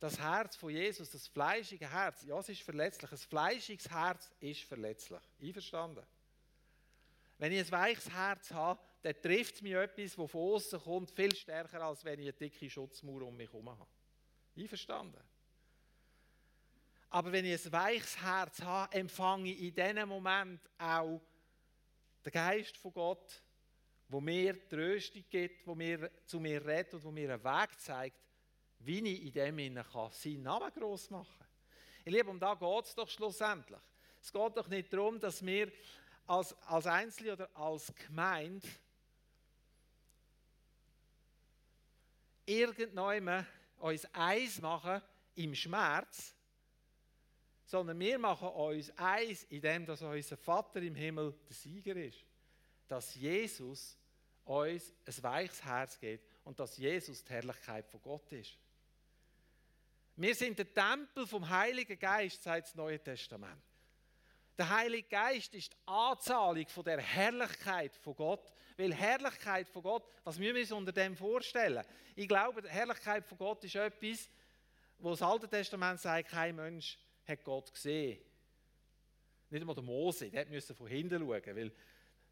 Das 0.00 0.18
Herz 0.18 0.54
von 0.54 0.70
Jesus, 0.70 1.10
das 1.10 1.26
fleischige 1.26 1.90
Herz, 1.90 2.22
ja, 2.22 2.38
es 2.38 2.48
ist 2.48 2.62
verletzlich. 2.62 3.10
Ein 3.10 3.18
fleischiges 3.18 3.90
Herz 3.90 4.30
ist 4.38 4.62
verletzlich. 4.62 5.20
Einverstanden? 5.40 6.04
Wenn 7.38 7.52
ich 7.52 7.60
ein 7.60 7.70
weiches 7.72 8.10
Herz 8.10 8.50
habe, 8.52 8.80
dann 9.02 9.20
trifft 9.20 9.62
mich 9.62 9.74
etwas, 9.74 10.16
das 10.16 10.30
von 10.30 10.40
außen 10.40 10.80
kommt, 10.80 11.10
viel 11.10 11.34
stärker, 11.34 11.82
als 11.82 12.04
wenn 12.04 12.20
ich 12.20 12.26
eine 12.26 12.32
dicke 12.32 12.68
Schutzmauer 12.68 13.22
um 13.22 13.36
mich 13.36 13.50
herum 13.52 13.70
habe. 13.70 13.86
Einverstanden? 14.56 15.22
Aber 17.10 17.32
wenn 17.32 17.44
ich 17.44 17.64
ein 17.64 17.72
weiches 17.72 18.20
Herz 18.20 18.60
habe, 18.60 18.94
empfange 18.94 19.50
ich 19.50 19.62
in 19.62 19.74
diesem 19.74 20.08
Moment 20.08 20.60
auch 20.78 21.20
der 22.24 22.32
Geist 22.32 22.76
von 22.76 22.92
Gott, 22.92 23.42
wo 24.08 24.20
mir 24.20 24.68
Tröstung 24.68 25.24
gibt, 25.28 25.66
wo 25.66 25.74
mir 25.74 26.10
zu 26.24 26.38
mir 26.38 26.64
redet 26.64 26.94
und 26.94 27.04
wo 27.04 27.10
mir 27.10 27.32
einen 27.32 27.44
Weg 27.44 27.80
zeigt, 27.80 28.27
wie 28.80 29.06
ich 29.08 29.26
in 29.26 29.32
dem 29.32 29.74
kann 29.74 30.10
seinen 30.12 30.42
Namen 30.42 30.72
groß 30.72 31.10
machen 31.10 31.34
kann. 31.38 31.48
Ich 32.04 32.12
liebe, 32.12 32.30
um 32.30 32.38
da 32.38 32.54
geht 32.54 32.84
es 32.84 32.94
doch 32.94 33.08
schlussendlich. 33.08 33.80
Es 34.22 34.32
geht 34.32 34.56
doch 34.56 34.68
nicht 34.68 34.92
darum, 34.92 35.20
dass 35.20 35.44
wir 35.44 35.70
als, 36.26 36.54
als 36.62 36.86
Einzelne 36.86 37.32
oder 37.34 37.50
als 37.54 37.92
Gemeinde 38.06 38.66
irgendwann 42.46 43.46
uns 43.78 44.06
eins 44.14 44.60
machen 44.60 45.02
im 45.34 45.54
Schmerz, 45.54 46.34
sondern 47.64 47.98
wir 48.00 48.18
machen 48.18 48.48
uns 48.48 48.90
eins, 48.96 49.44
indem 49.44 49.84
dass 49.84 50.02
unser 50.02 50.36
Vater 50.36 50.80
im 50.80 50.94
Himmel 50.94 51.34
der 51.48 51.54
Sieger 51.54 51.96
ist. 51.96 52.24
Dass 52.86 53.14
Jesus 53.14 53.98
uns 54.44 54.94
ein 55.04 55.22
weiches 55.22 55.62
Herz 55.62 56.00
gibt 56.00 56.24
und 56.44 56.58
dass 56.58 56.78
Jesus 56.78 57.22
die 57.22 57.32
Herrlichkeit 57.32 57.86
von 57.86 58.00
Gott 58.00 58.32
ist. 58.32 58.58
Wir 60.20 60.34
sind 60.34 60.58
der 60.58 60.74
Tempel 60.74 61.28
vom 61.28 61.48
Heiligen 61.48 61.96
Geist, 61.96 62.42
sagt 62.42 62.66
das 62.66 62.74
Neue 62.74 62.98
Testament. 62.98 63.62
Der 64.58 64.68
Heilige 64.68 65.06
Geist 65.06 65.54
ist 65.54 65.72
die 65.72 65.76
Anzahlung 65.86 66.66
von 66.66 66.82
der 66.82 67.00
Herrlichkeit 67.00 67.94
von 67.94 68.16
Gott. 68.16 68.52
Weil 68.76 68.92
Herrlichkeit 68.92 69.68
von 69.68 69.80
Gott, 69.80 70.08
was 70.24 70.36
müssen 70.36 70.56
wir 70.56 70.62
uns 70.62 70.72
unter 70.72 70.90
dem 70.90 71.14
vorstellen? 71.14 71.84
Ich 72.16 72.26
glaube, 72.26 72.62
die 72.62 72.68
Herrlichkeit 72.68 73.24
von 73.24 73.38
Gott 73.38 73.62
ist 73.62 73.76
etwas, 73.76 74.28
wo 74.98 75.10
das 75.10 75.22
Alte 75.22 75.48
Testament 75.48 76.00
sagt, 76.00 76.30
kein 76.30 76.56
Mensch 76.56 76.98
hat 77.24 77.44
Gott 77.44 77.72
gesehen. 77.72 78.18
Nicht 79.50 79.60
einmal 79.60 79.76
der 79.76 79.84
Mose, 79.84 80.30
der 80.30 80.46
musste 80.46 80.74
von 80.74 80.88
hinten 80.88 81.20
schauen, 81.20 81.56
weil 81.56 81.72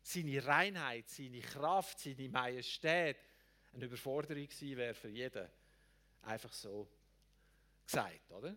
seine 0.03 0.45
Reinheit, 0.45 1.09
seine 1.09 1.41
Kraft, 1.41 2.01
seine 2.01 2.29
Majestät 2.31 3.19
eine 3.73 3.85
Überforderung 3.85 4.49
wäre 4.61 4.95
für 4.95 5.09
jeden. 5.09 5.49
Einfach 6.23 6.53
so 6.53 6.89
gesagt, 7.87 8.31
oder? 8.31 8.57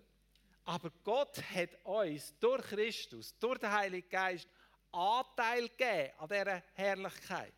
Aber 0.66 0.92
Gott 1.04 1.42
hat 1.54 1.70
uns 1.84 2.38
durch 2.40 2.64
Christus, 2.64 3.38
durch 3.40 3.58
den 3.60 3.72
Heiligen 3.72 4.10
Geist, 4.10 4.48
Anteil 4.92 5.70
gegeben 5.70 6.14
an 6.18 6.28
dieser 6.28 6.64
Herrlichkeit. 6.74 7.54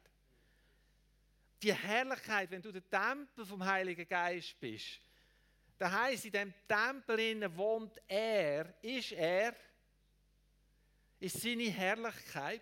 Die 1.62 1.74
Herrlichkeit, 1.74 2.50
wenn 2.52 2.62
du 2.62 2.72
der 2.72 2.90
Tempel 2.90 3.46
vom 3.46 3.64
Heiligen 3.64 4.08
Geist 4.08 4.60
bist, 4.60 5.00
das 5.78 5.92
heisst, 5.92 6.26
in 6.26 6.32
dem 6.32 6.54
Tempel 6.68 7.58
wohnt 7.58 8.00
er, 8.08 8.74
ist 8.84 9.14
er, 9.14 9.56
ist 11.20 11.42
seine 11.42 11.70
Herrlichkeit. 11.70 12.62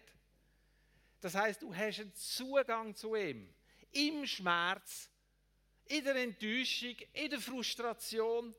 Das 1.20 1.36
heißt, 1.36 1.62
du 1.62 1.76
hast 1.76 2.00
einen 2.00 2.14
Zugang 2.16 2.96
zu 2.96 3.16
ihm. 3.16 3.54
Im 3.92 4.26
Schmerz, 4.26 5.10
in 5.86 6.04
der 6.04 6.16
Enttäuschung, 6.16 6.96
in 7.14 7.30
der 7.30 7.42
Frustration, 7.42 8.56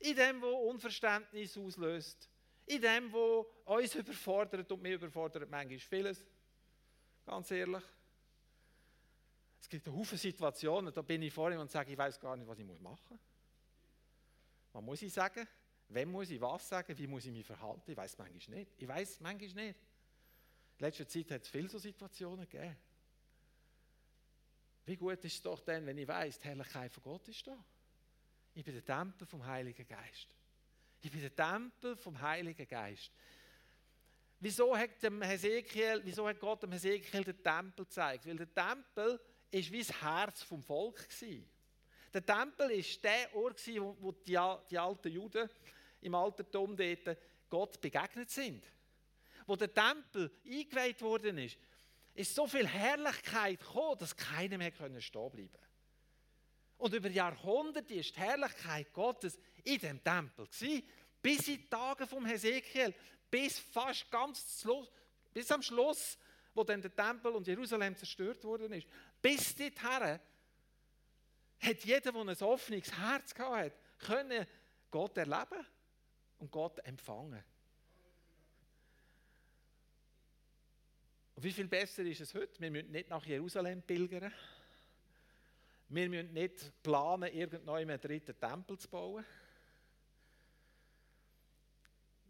in 0.00 0.16
dem, 0.16 0.40
was 0.42 0.54
Unverständnis 0.70 1.56
auslöst, 1.56 2.28
in 2.66 2.80
dem, 2.80 3.12
was 3.12 3.46
uns 3.64 3.94
überfordert 3.94 4.70
und 4.70 4.82
mich 4.82 4.92
überfordert 4.92 5.48
manchmal 5.50 5.78
vieles. 5.78 6.24
Ganz 7.24 7.50
ehrlich. 7.50 7.82
Es 9.60 9.68
gibt 9.68 9.88
Haufen 9.88 10.16
Situationen, 10.16 10.92
da 10.92 11.02
bin 11.02 11.22
ich 11.22 11.32
vor 11.32 11.50
ihm 11.50 11.60
und 11.60 11.70
sage, 11.70 11.92
ich 11.92 11.98
weiß 11.98 12.20
gar 12.20 12.36
nicht, 12.36 12.48
was 12.48 12.58
ich 12.58 12.64
machen 12.64 12.80
muss. 13.10 13.20
Was 14.72 14.82
muss 14.82 15.02
ich 15.02 15.12
sagen? 15.12 15.46
Wem 15.88 16.12
muss 16.12 16.30
ich 16.30 16.40
was 16.40 16.68
sagen? 16.68 16.96
Wie 16.96 17.06
muss 17.06 17.26
ich 17.26 17.32
mich 17.32 17.46
verhalten? 17.46 17.90
Ich 17.90 17.96
weiß 17.96 18.16
manchmal 18.18 18.58
nicht. 18.58 18.72
Ich 18.76 18.86
weiß 18.86 19.20
manchmal 19.20 19.66
nicht. 19.66 19.78
In 20.78 20.84
letzter 20.84 21.08
Zeit 21.08 21.30
hat 21.32 21.42
es 21.42 21.48
viele 21.48 21.68
so 21.68 21.78
Situationen 21.78 22.48
gegeben. 22.48 22.76
Wie 24.84 24.96
gut 24.96 25.24
ist 25.24 25.34
es 25.34 25.42
doch 25.42 25.60
dann, 25.60 25.84
wenn 25.84 25.98
ich 25.98 26.06
weiß, 26.06 26.38
die 26.38 26.48
Herrlichkeit 26.48 26.92
von 26.92 27.02
Gott 27.02 27.28
ist 27.28 27.46
da. 27.46 27.62
Ich 28.58 28.64
bin 28.64 28.74
der 28.74 28.84
Tempel 28.84 29.24
vom 29.24 29.46
Heiligen 29.46 29.86
Geist. 29.86 30.34
Ich 31.00 31.12
bin 31.12 31.20
der 31.20 31.32
Tempel 31.32 31.94
vom 31.94 32.20
Heiligen 32.20 32.66
Geist. 32.66 33.12
Wieso 34.40 34.76
hat, 34.76 35.00
dem 35.00 35.22
Hesekiel, 35.22 36.00
wieso 36.02 36.26
hat 36.26 36.40
Gott 36.40 36.64
dem 36.64 36.72
Hesekiel 36.72 37.22
den 37.22 37.40
Tempel 37.40 37.84
gezeigt? 37.84 38.26
Weil 38.26 38.34
der 38.34 38.52
Tempel 38.52 39.20
ist 39.52 39.70
wie 39.70 39.78
das 39.78 40.02
Herz 40.02 40.42
vom 40.42 40.64
Volk 40.64 41.06
war. 41.08 41.38
Der 42.12 42.26
Tempel 42.26 42.70
war 42.70 43.00
der 43.04 43.36
Ort, 43.36 43.64
wo 44.00 44.10
die, 44.10 44.36
die 44.68 44.78
alten 44.78 45.08
Juden 45.08 45.48
im 46.00 46.16
Altertum 46.16 46.76
dort 46.76 47.16
Gott 47.48 47.80
begegnet 47.80 48.28
sind. 48.28 48.66
Wo 49.46 49.54
der 49.54 49.72
Tempel 49.72 50.32
eingeweiht 50.44 51.00
worden 51.00 51.38
ist, 51.38 51.56
ist 52.12 52.34
so 52.34 52.48
viel 52.48 52.66
Herrlichkeit 52.66 53.60
gekommen, 53.60 53.98
dass 54.00 54.16
keiner 54.16 54.58
mehr 54.58 54.72
stehen 54.72 55.30
bleiben 55.30 55.52
konnte. 55.52 55.67
Und 56.78 56.94
über 56.94 57.10
Jahrhunderte 57.10 57.94
ist 57.94 58.14
die 58.14 58.20
Herrlichkeit 58.20 58.92
Gottes 58.92 59.38
in 59.64 59.80
dem 59.80 60.02
Tempel 60.02 60.46
gewesen, 60.46 60.82
bis 61.20 61.48
in 61.48 61.56
die 61.56 61.68
Tage 61.68 62.06
vom 62.06 62.24
Hesekiel, 62.24 62.94
bis 63.30 63.58
fast 63.58 64.10
ganz 64.10 64.60
Schluss, 64.60 64.90
bis 65.34 65.50
am 65.50 65.60
Schluss, 65.60 66.16
wo 66.54 66.62
dann 66.64 66.80
der 66.80 66.94
Tempel 66.94 67.32
und 67.32 67.46
Jerusalem 67.46 67.96
zerstört 67.96 68.42
worden 68.44 68.72
ist. 68.72 68.86
Bis 69.20 69.54
dorthin 69.54 70.20
hat 71.60 71.84
jeder, 71.84 72.12
der 72.12 72.20
ein 72.20 72.42
offenes 72.42 72.92
Herz 72.96 73.34
hatte, 73.36 73.76
können 73.98 74.46
Gott 74.90 75.16
erleben 75.18 75.66
und 76.38 76.50
Gott 76.50 76.78
empfangen. 76.80 77.42
Und 81.34 81.42
wie 81.44 81.52
viel 81.52 81.68
besser 81.68 82.02
ist 82.04 82.20
es 82.20 82.34
heute? 82.34 82.60
Wir 82.60 82.70
müssen 82.70 82.90
nicht 82.90 83.10
nach 83.10 83.24
Jerusalem 83.26 83.82
pilgern. 83.82 84.32
Wir 85.88 86.08
müssen 86.08 86.32
nicht 86.32 86.82
planen, 86.82 87.32
irgendwann 87.32 88.00
dritten 88.00 88.38
Tempel 88.38 88.78
zu 88.78 88.88
bauen. 88.88 89.24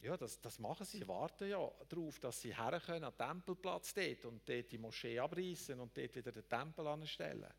Ja, 0.00 0.16
das, 0.16 0.40
das 0.40 0.58
machen 0.60 0.86
sie. 0.86 1.06
Warten 1.08 1.48
ja 1.48 1.70
darauf, 1.88 2.20
dass 2.20 2.40
sie 2.40 2.56
herkommen 2.56 3.02
an 3.02 3.12
den 3.12 3.26
Tempelplatz 3.26 3.92
dort 3.94 4.24
und 4.26 4.48
dort 4.48 4.70
die 4.70 4.78
Moschee 4.78 5.18
abreißen 5.18 5.78
und 5.80 5.96
dort 5.96 6.14
wieder 6.14 6.30
den 6.30 6.48
Tempel 6.48 6.86
anstellen. 6.86 7.52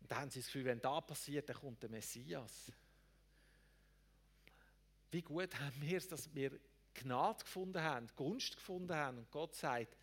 Und 0.00 0.10
dann 0.10 0.18
haben 0.18 0.30
sie 0.30 0.38
das 0.38 0.46
Gefühl, 0.46 0.66
wenn 0.66 0.80
das 0.80 1.06
passiert, 1.06 1.48
dann 1.48 1.56
kommt 1.56 1.82
der 1.82 1.90
Messias. 1.90 2.70
Wie 5.10 5.22
gut 5.22 5.58
haben 5.58 5.82
wir 5.82 5.98
es, 5.98 6.08
dass 6.08 6.32
wir 6.32 6.58
Gnade 6.94 7.42
gefunden 7.42 7.82
haben, 7.82 8.08
Gunst 8.14 8.56
gefunden 8.56 8.94
haben 8.94 9.18
und 9.18 9.30
Gott 9.30 9.54
sagt, 9.54 9.96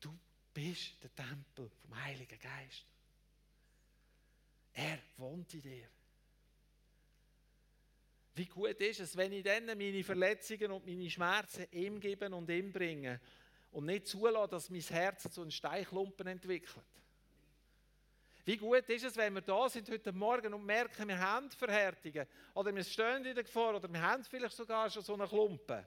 du 0.00 0.18
bist 0.54 1.02
der 1.02 1.14
Tempel 1.14 1.68
vom 1.68 2.02
Heiligen 2.02 2.38
Geist. 2.38 2.86
Er 4.80 4.98
wohnt 5.18 5.52
in 5.52 5.60
dir. 5.60 5.88
Wie 8.34 8.46
gut 8.46 8.80
ist 8.80 9.00
es, 9.00 9.14
wenn 9.14 9.32
ich 9.32 9.44
dann 9.44 9.66
meine 9.66 10.02
Verletzungen 10.02 10.70
und 10.70 10.86
meine 10.86 11.10
Schmerzen 11.10 11.66
ihm 11.72 12.00
gebe 12.00 12.34
und 12.34 12.48
ihm 12.48 12.72
bringe 12.72 13.20
und 13.72 13.84
nicht 13.84 14.06
zulasse, 14.06 14.48
dass 14.48 14.70
mein 14.70 14.80
Herz 14.80 15.30
zu 15.30 15.42
einem 15.42 15.50
Steinklumpen 15.50 16.26
entwickelt. 16.28 16.86
Wie 18.46 18.56
gut 18.56 18.88
ist 18.88 19.04
es, 19.04 19.16
wenn 19.16 19.34
wir 19.34 19.42
da 19.42 19.68
sind 19.68 19.90
heute 19.90 20.12
Morgen 20.12 20.54
und 20.54 20.64
merken, 20.64 21.08
wir 21.08 21.18
haben 21.18 21.50
Verhärtungen 21.50 22.26
oder 22.54 22.74
wir 22.74 22.84
stehen 22.84 23.26
in 23.26 23.34
der 23.34 23.44
Gefahr 23.44 23.76
oder 23.76 23.92
wir 23.92 24.00
haben 24.00 24.24
vielleicht 24.24 24.56
sogar 24.56 24.88
schon 24.88 25.02
so 25.02 25.12
einen 25.12 25.28
Klumpen 25.28 25.84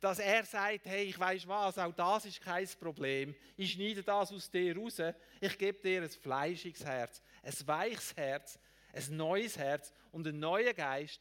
dass 0.00 0.18
er 0.18 0.44
sagt, 0.44 0.86
hey, 0.86 1.04
ich 1.04 1.18
weiß 1.18 1.46
was, 1.46 1.78
auch 1.78 1.92
das 1.92 2.24
ist 2.24 2.40
kein 2.40 2.66
Problem. 2.80 3.34
Ich 3.56 3.72
schneide 3.72 4.02
das 4.02 4.32
aus 4.32 4.50
dir 4.50 4.76
raus. 4.76 5.00
Ich 5.40 5.58
gebe 5.58 5.78
dir 5.78 6.02
ein 6.02 6.08
fleischiges 6.08 6.84
Herz, 6.84 7.22
ein 7.42 7.54
weiches 7.66 8.16
Herz, 8.16 8.58
ein 8.94 9.16
neues 9.16 9.58
Herz 9.58 9.92
und 10.10 10.26
einen 10.26 10.40
neuen 10.40 10.74
Geist, 10.74 11.20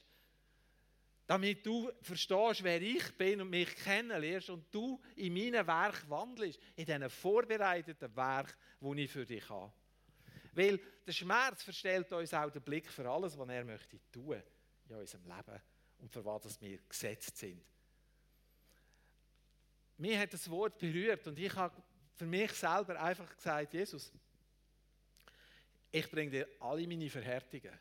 damit 1.28 1.64
du 1.66 1.92
verstehst, 2.02 2.64
wer 2.64 2.82
ich 2.82 3.16
bin 3.18 3.42
und 3.42 3.50
mich 3.50 3.76
kennenlernst 3.76 4.50
und 4.50 4.74
du 4.74 5.00
in 5.16 5.34
meinem 5.34 5.68
Werk 5.68 6.10
wandelst, 6.10 6.60
in 6.76 6.86
diesen 6.86 7.10
vorbereiteten 7.10 8.16
Werk, 8.16 8.58
die 8.80 9.04
ich 9.04 9.12
für 9.12 9.26
dich 9.26 9.48
habe. 9.50 9.72
Weil 10.54 10.80
der 11.06 11.12
Schmerz 11.12 11.64
verstellt 11.64 12.12
uns 12.14 12.34
auch 12.34 12.50
den 12.50 12.64
Blick 12.64 12.90
für 12.90 13.08
alles, 13.08 13.38
was 13.38 13.50
er 13.50 13.66
möchte 13.66 14.00
tun 14.12 14.42
in 14.88 14.96
unserem 14.96 15.26
Leben 15.26 15.62
und 16.00 16.12
für 16.12 16.26
was 16.26 16.60
wir 16.62 16.80
gesetzt 16.88 17.38
sind 17.38 17.62
mir 20.00 20.20
hat 20.20 20.34
das 20.34 20.50
Wort 20.50 20.78
berührt 20.78 21.28
und 21.28 21.38
ich 21.38 21.54
habe 21.56 21.76
für 22.16 22.26
mich 22.26 22.52
selber 22.54 23.00
einfach 23.02 23.36
gesagt, 23.36 23.74
Jesus, 23.74 24.12
ich 25.92 26.10
bringe 26.10 26.32
dir 26.32 26.48
alle 26.60 26.88
meine 26.88 27.10
Verhärtungen. 27.10 27.78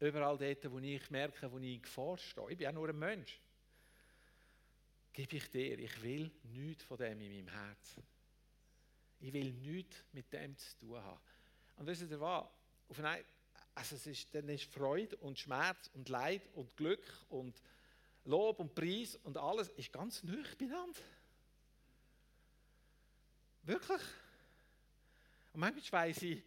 Überall 0.00 0.38
dort, 0.38 0.70
wo 0.70 0.78
ich 0.78 1.10
merke, 1.10 1.50
wo 1.50 1.58
ich 1.58 1.74
in 1.74 1.82
Gefahr 1.82 2.16
stehe. 2.16 2.50
Ich 2.50 2.58
bin 2.58 2.64
ja 2.64 2.72
nur 2.72 2.88
ein 2.88 2.98
Mensch. 2.98 3.40
Gebe 5.12 5.36
ich 5.36 5.50
dir. 5.50 5.78
Ich 5.80 6.00
will 6.02 6.30
nichts 6.44 6.84
von 6.84 6.96
dem 6.96 7.20
in 7.20 7.32
meinem 7.32 7.48
Herz. 7.48 7.96
Ich 9.20 9.32
will 9.32 9.52
nichts 9.52 10.04
mit 10.12 10.32
dem 10.32 10.56
zu 10.56 10.78
tun 10.78 11.02
haben. 11.02 11.20
Und 11.76 11.86
wisst 11.86 12.02
ihr 12.02 12.20
was? 12.20 12.46
Auf 12.88 12.98
eine, 13.00 13.24
also 13.74 13.96
es 13.96 14.06
ist, 14.06 14.32
dann 14.34 14.48
ist 14.48 14.72
Freude 14.72 15.16
und 15.16 15.38
Schmerz 15.38 15.90
und 15.94 16.08
Leid 16.08 16.42
und 16.54 16.76
Glück 16.76 17.04
und 17.28 17.60
Lob 18.28 18.60
und 18.60 18.74
Preis 18.74 19.16
und 19.22 19.38
alles 19.38 19.70
ist 19.70 19.90
ganz 19.90 20.22
nüch 20.22 20.56
beieinander. 20.58 21.00
Wirklich. 23.62 24.02
Und 25.54 25.60
manchmal 25.60 26.02
weiss 26.02 26.22
ich, 26.22 26.42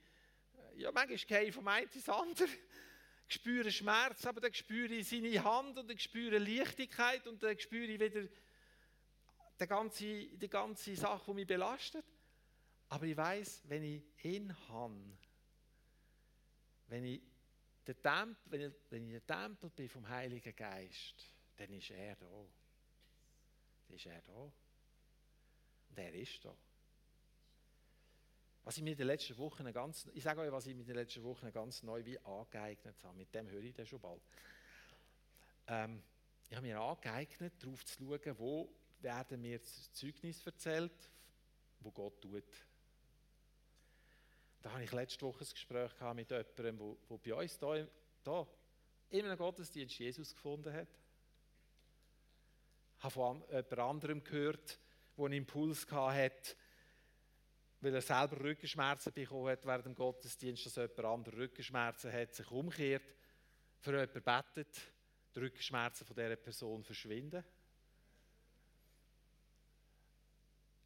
ja, 0.78 0.92
manchmal 0.92 1.18
gehe 1.18 1.50
ich 1.50 1.56
vom 1.56 1.68
einen 1.68 1.90
ins 1.90 2.08
andere. 2.08 2.48
spüre 3.28 3.72
Schmerz, 3.72 4.26
aber 4.26 4.42
dann 4.42 4.54
spüre 4.54 4.94
ich 4.94 5.10
seine 5.10 5.44
Hand 5.44 5.78
und 5.78 5.90
dann 5.90 5.98
spüre 5.98 6.38
Leichtigkeit 6.38 7.26
und 7.28 7.42
dann 7.42 7.58
spüre 7.58 7.86
ich 7.86 8.00
wieder 8.00 8.28
die 9.60 9.68
ganze, 9.68 10.06
die 10.06 10.50
ganze 10.50 10.96
Sache, 10.96 11.24
die 11.28 11.34
mich 11.34 11.48
belastet. 11.48 12.06
Aber 12.90 13.06
ich 13.06 13.18
weiß, 13.18 13.64
wenn 13.66 13.84
ich 13.84 14.04
ihn 14.24 14.56
habe, 14.68 15.18
wenn 16.88 17.06
ich, 17.06 17.22
der 17.88 18.00
Tempel, 18.00 18.36
wenn, 18.46 18.62
ich, 18.62 18.74
wenn 18.90 19.06
ich 19.06 19.24
der 19.24 19.26
Tempel 19.26 19.70
bin 19.72 19.90
vom 19.90 20.08
Heiligen 20.08 20.56
Geist, 20.56 21.26
dann 21.62 21.74
ist 21.78 21.92
er 21.92 22.16
da. 22.16 22.26
Dann 23.88 23.96
ist 23.96 24.06
er 24.06 24.22
da. 24.22 24.34
Und 24.34 25.98
er 25.98 26.14
ist 26.14 26.44
da. 26.44 26.56
Was 28.64 28.78
ich 28.78 28.84
mir 28.84 28.92
in 28.92 28.98
den 28.98 29.08
letzten 29.08 29.38
Wochen 29.38 29.72
ganz, 29.72 30.08
ich 30.14 30.24
sage 30.24 30.42
euch, 30.42 30.52
was 30.52 30.68
ich 30.68 30.76
mir 30.76 30.82
in 30.82 30.88
den 30.88 30.96
letzten 30.96 31.24
Wochen 31.24 31.52
ganz 31.52 31.84
neu 31.84 32.04
wie 32.06 32.20
angeeignet 32.20 33.04
habe. 33.04 33.18
Mit 33.18 33.34
dem 33.34 33.50
höre 33.50 33.64
ich 33.64 33.74
dann 33.74 33.86
schon 33.86 34.00
bald. 34.00 34.22
Ähm, 35.68 36.02
ich 36.50 36.56
habe 36.56 36.66
mir 36.66 36.80
angeeignet, 36.80 37.54
darauf 37.60 37.86
zu 37.86 38.04
schauen, 38.04 38.40
wo 38.40 38.74
werden 39.02 39.42
mir 39.42 39.60
das 39.60 39.92
Zeugnis 39.94 40.46
erzählt, 40.46 41.12
wo 41.80 41.92
Gott 41.92 42.22
tut. 42.22 42.44
Da 44.62 44.72
habe 44.72 44.84
ich 44.84 44.92
letzte 44.92 45.26
Woche 45.26 45.44
ein 45.44 45.50
Gespräch 45.50 45.92
mit 46.14 46.30
jemandem, 46.30 46.80
wo 46.80 47.18
bei 47.18 47.34
uns 47.34 47.58
hier, 47.58 47.90
hier 48.24 48.48
in 49.10 49.26
einem 49.26 49.38
Gottesdienst 49.38 49.98
Jesus 49.98 50.34
gefunden 50.36 50.72
hat. 50.72 50.88
Habe 53.02 53.14
von 53.14 53.44
jemand 53.50 53.80
anderem 53.80 54.24
gehört, 54.24 54.80
der 55.18 55.26
einen 55.26 55.34
Impuls 55.34 55.90
hatte, 55.92 56.56
weil 57.82 57.96
er 57.96 58.02
selber 58.02 58.40
Rückenschmerzen 58.40 59.12
bekommen 59.14 59.50
hat 59.50 59.66
während 59.66 59.86
dem 59.86 59.96
Gottesdienst, 59.96 60.66
dass 60.66 60.76
jemand 60.76 61.00
andere 61.00 61.38
Rückenschmerzen 61.38 62.14
hat, 62.14 62.34
sich 62.34 62.50
umkehrt, 62.52 63.16
für 63.80 63.92
jemanden 63.92 64.22
betet, 64.22 64.82
die 65.36 65.40
Rückenschmerzen 65.40 66.06
von 66.06 66.16
dieser 66.16 66.36
Person 66.36 66.84
verschwinden. 66.84 67.44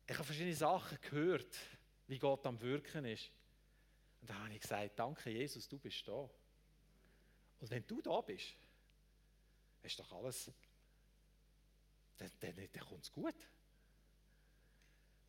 Ich 0.08 0.16
habe 0.16 0.24
verschiedene 0.24 0.56
Sachen 0.56 0.98
gehört, 1.02 1.58
wie 2.08 2.20
Gott 2.20 2.46
am 2.46 2.62
Wirken 2.62 3.06
ist. 3.06 3.32
Und 4.22 4.30
da 4.30 4.36
habe 4.36 4.54
ich 4.54 4.62
gesagt, 4.62 4.98
danke 4.98 5.30
Jesus, 5.32 5.68
du 5.68 5.78
bist 5.78 6.08
da. 6.08 6.30
Und 7.60 7.70
wenn 7.70 7.86
du 7.88 8.02
da 8.02 8.22
bist, 8.22 8.56
ist 9.84 10.00
doch 10.00 10.12
alles, 10.14 10.52
dann, 12.18 12.32
dann, 12.40 12.56
dann 12.56 12.86
kommt 12.86 13.04
es 13.04 13.12
gut. 13.12 13.36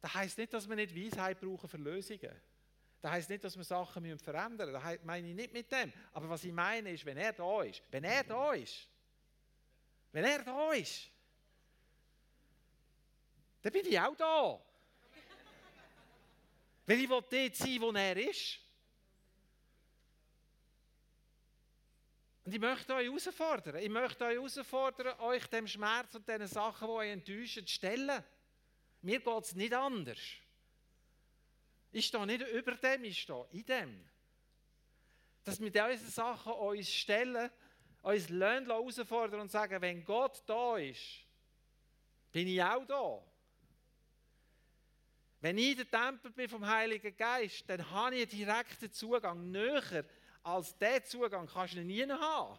Das 0.00 0.14
heisst 0.14 0.38
nicht, 0.38 0.52
dass 0.52 0.68
wir 0.68 0.76
nicht 0.76 0.94
Weisheit 0.94 1.40
brauchen 1.40 1.68
für 1.68 1.78
Lösungen. 1.78 2.40
Das 3.00 3.10
heisst 3.10 3.30
nicht, 3.30 3.44
dass 3.44 3.56
wir 3.56 3.64
Sachen 3.64 4.02
müssen 4.02 4.18
verändern 4.18 4.70
müssen. 4.70 4.82
Das 4.82 5.04
meine 5.04 5.28
ich 5.28 5.34
nicht 5.34 5.52
mit 5.52 5.70
dem. 5.70 5.92
Aber 6.12 6.28
was 6.28 6.44
ich 6.44 6.52
meine 6.52 6.92
ist, 6.92 7.04
wenn 7.04 7.16
er 7.16 7.32
da 7.32 7.62
ist, 7.62 7.82
wenn 7.90 8.04
er 8.04 8.24
da 8.24 8.52
ist, 8.52 8.88
wenn 10.12 10.24
er 10.24 10.42
da 10.42 10.72
ist, 10.72 11.10
dann 13.62 13.72
bin 13.72 13.86
ich 13.86 13.98
auch 13.98 14.16
da. 14.16 14.62
Weil 16.86 17.00
ich 17.00 17.08
will 17.08 17.22
dort 17.28 17.56
sein, 17.56 17.80
wo 17.80 17.90
er 17.90 18.16
ist. 18.16 18.60
Und 22.46 22.54
ich 22.54 22.60
möchte 22.60 22.94
euch 22.94 23.06
herausfordern. 23.06 23.74
Ich 23.82 23.88
möchte 23.88 24.24
euch 24.24 24.36
herausfordern, 24.36 25.18
euch 25.18 25.44
dem 25.48 25.66
Schmerz 25.66 26.14
und 26.14 26.28
den 26.28 26.46
Sachen, 26.46 26.86
die 26.86 26.92
euch 26.92 27.10
enttäuschen, 27.10 27.66
zu 27.66 27.72
stellen. 27.72 28.22
Mir 29.02 29.18
geht 29.18 29.42
es 29.42 29.56
nicht 29.56 29.74
anders. 29.74 30.20
Ich 31.90 32.06
stehe 32.06 32.24
nicht 32.24 32.46
über 32.46 32.76
dem, 32.76 33.02
ich 33.02 33.20
stehe 33.20 33.48
in 33.50 33.66
dem. 33.66 34.08
Dass 35.42 35.60
wir 35.60 35.72
diese 35.72 36.08
Sachen 36.08 36.52
uns 36.52 36.88
stellen, 36.88 37.50
uns 38.02 38.28
herausfordern 38.28 39.40
und 39.40 39.50
sagen, 39.50 39.82
wenn 39.82 40.04
Gott 40.04 40.44
da 40.46 40.76
ist, 40.76 41.24
bin 42.30 42.46
ich 42.46 42.62
auch 42.62 42.84
da. 42.86 43.24
Wenn 45.40 45.58
ich 45.58 45.74
der 45.74 45.90
Tempel 45.90 46.30
bin 46.30 46.48
vom 46.48 46.64
Heiligen 46.64 47.16
Geist, 47.16 47.68
dann 47.68 47.90
habe 47.90 48.14
ich 48.14 48.22
einen 48.22 48.30
direkten 48.30 48.92
Zugang. 48.92 49.50
Näher 49.50 50.04
als 50.46 50.78
diesen 50.78 51.04
Zugang 51.04 51.46
kannst 51.46 51.74
du 51.74 51.82
nie 51.82 52.08
haben. 52.08 52.58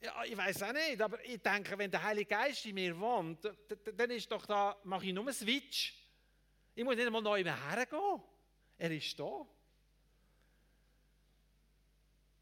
Ja, 0.00 0.22
ich 0.22 0.36
weiß 0.36 0.62
auch 0.62 0.72
nicht, 0.72 1.02
aber 1.02 1.24
ich 1.24 1.42
denke, 1.42 1.76
wenn 1.76 1.90
der 1.90 2.04
Heilige 2.04 2.28
Geist 2.28 2.64
in 2.66 2.76
mir 2.76 2.98
wohnt, 2.98 3.40
dann 3.96 4.10
ist 4.10 4.30
doch 4.30 4.46
da, 4.46 4.76
mache 4.84 5.06
ich 5.06 5.12
nur 5.12 5.24
einen 5.24 5.34
Switch. 5.34 5.92
Ich 6.72 6.84
muss 6.84 6.94
nicht 6.94 7.06
einmal 7.06 7.20
neu 7.20 7.42
hergehen. 7.42 8.22
Er 8.78 8.90
ist 8.92 9.18
da. 9.18 9.44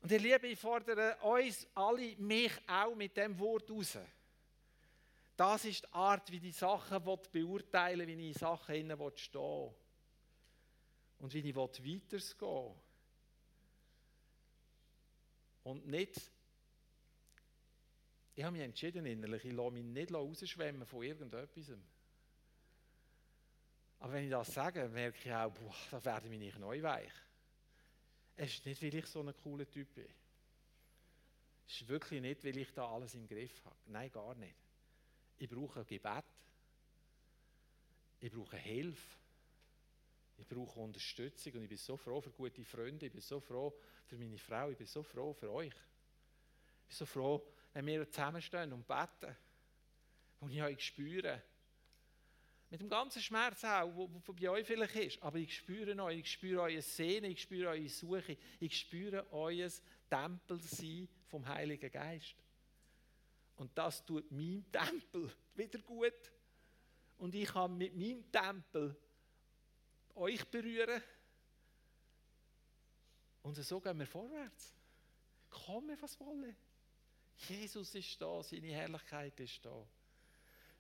Und 0.03 0.13
ihr 0.13 0.19
Liebe, 0.19 0.49
ich 0.49 0.59
fordere 0.59 1.17
uns 1.23 1.67
alle, 1.75 2.15
mich 2.17 2.53
auch 2.67 2.95
mit 2.95 3.17
dem 3.17 3.39
Wort 3.39 3.71
raus. 3.71 3.97
Das 5.35 5.65
ist 5.65 5.83
die 5.83 5.93
Art, 5.93 6.31
wie 6.31 6.41
die 6.41 6.53
Sachen 6.53 7.03
beurteilen 7.03 8.07
wie 8.07 8.13
ich 8.13 8.35
in 8.35 8.35
Sachen 8.35 8.75
stehen 8.75 8.99
will. 8.99 9.75
Und 11.19 11.33
wie 11.33 11.39
ich 11.39 11.57
weitergehen 11.57 12.03
Und 15.65 15.87
nicht 15.87 16.31
ich 18.37 18.45
habe 18.45 18.53
mich 18.53 18.67
entschieden 18.67 19.07
innerlich, 19.07 19.47
ich 19.47 19.53
lasse 19.53 19.71
mich 19.71 19.83
nicht 19.83 20.13
rausschwemmen 20.13 20.87
von 20.87 21.03
irgendetwas. 21.03 21.73
Aber 23.99 24.13
wenn 24.13 24.25
ich 24.25 24.31
das 24.31 24.53
sage, 24.53 24.87
merke 24.91 25.19
ich 25.25 25.33
auch, 25.33 25.51
boah, 25.53 25.75
da 25.91 26.05
werde 26.05 26.29
ich 26.29 26.39
nicht 26.39 26.59
neu 26.59 26.83
weich. 26.83 27.13
Es 28.37 28.53
ist 28.53 28.67
nicht, 28.67 28.83
weil 28.83 28.95
ich 28.95 29.07
so 29.07 29.23
ein 29.23 29.35
cooler 29.43 29.69
Typ 29.71 29.95
bin. 29.95 30.07
Es 31.67 31.81
ist 31.81 31.89
wirklich 31.89 32.21
nicht, 32.21 32.45
weil 32.45 32.59
ich 32.59 32.71
da 32.75 32.87
alles 32.93 33.15
im 33.15 33.27
Griff 33.27 33.65
habe. 33.65 33.77
Nein, 33.87 34.11
gar 34.11 34.35
nicht. 34.35 34.55
Ich 35.39 35.49
brauche 35.49 35.87
Gebet. 35.87 36.25
Ich 38.21 38.31
brauche 38.31 38.59
Hilfe. 38.59 39.17
Ich 40.39 40.47
brauche 40.47 40.81
Unterstützung 40.81 41.55
und 41.55 41.63
ich 41.63 41.69
bin 41.69 41.79
so 41.79 41.97
froh 41.97 42.21
für 42.21 42.31
gute 42.31 42.65
Freunde, 42.65 43.07
ich 43.07 43.13
bin 43.13 43.21
so 43.21 43.41
froh 43.41 43.75
für 44.05 44.19
meine 44.19 44.39
Frau, 44.39 44.71
ich 44.71 44.77
bin 44.77 44.87
so 44.87 45.03
froh 45.03 45.33
für 45.33 45.51
euch. 45.51 45.69
Ich 45.69 46.89
bin 46.89 46.97
so 46.97 47.07
froh, 47.07 47.47
wenn 47.73 47.87
wir 47.87 48.11
zusammenstehen 48.11 48.73
und 48.73 48.87
beten 48.87 49.35
und 50.41 50.53
ich 50.53 50.63
euch 50.63 50.85
spüre, 50.85 51.43
mit 52.71 52.81
dem 52.81 52.89
ganzen 52.89 53.23
Schmerz 53.23 53.63
auch, 53.65 54.09
der 54.27 54.33
bei 54.33 54.51
euch 54.51 54.67
vielleicht 54.67 54.97
ist, 54.97 55.23
aber 55.23 55.39
ich 55.39 55.57
spüre 55.57 56.03
euch, 56.03 56.19
ich 56.19 56.33
spüre 56.33 56.63
eure 56.63 56.83
Sehne, 56.83 57.29
ich 57.29 57.43
spüre 57.43 57.71
eure 57.71 57.89
Suche, 57.89 58.37
ich 58.59 58.77
spüre 58.77 59.33
euer 59.33 59.71
Tempelsein 60.11 61.09
vom 61.29 61.47
Heiligen 61.47 61.91
Geist. 61.91 62.35
Und 63.57 63.71
das 63.79 64.05
tut 64.05 64.31
meinem 64.31 64.65
Tempel 64.71 65.33
wieder 65.55 65.79
gut. 65.81 66.33
Und 67.19 67.35
ich 67.35 67.49
kann 67.49 67.79
mit 67.79 67.97
meinem 67.97 68.31
Tempel 68.31 68.97
euch 70.17 70.45
berühren. 70.51 71.03
Und 73.43 73.55
so 73.57 73.81
gehen 73.81 73.99
wir 73.99 74.07
vorwärts. 74.07 74.75
Komme, 75.51 75.97
was 76.01 76.19
wolle. 76.21 76.55
Jesus 77.49 77.95
ist 77.95 78.21
da, 78.21 78.43
seine 78.43 78.69
Herrlichkeit 78.69 79.39
ist 79.41 79.65
da. 79.65 79.87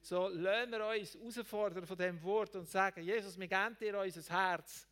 So 0.00 0.28
lassen 0.28 0.70
wir 0.70 0.86
uns 0.86 1.36
herausfordern 1.36 1.86
von 1.86 1.96
dem 1.96 2.22
Wort 2.22 2.54
und 2.56 2.68
sagen, 2.68 3.02
Jesus, 3.02 3.38
wir 3.38 3.48
geben 3.48 3.76
dir 3.78 3.98
unser 3.98 4.22
Herz. 4.34 4.86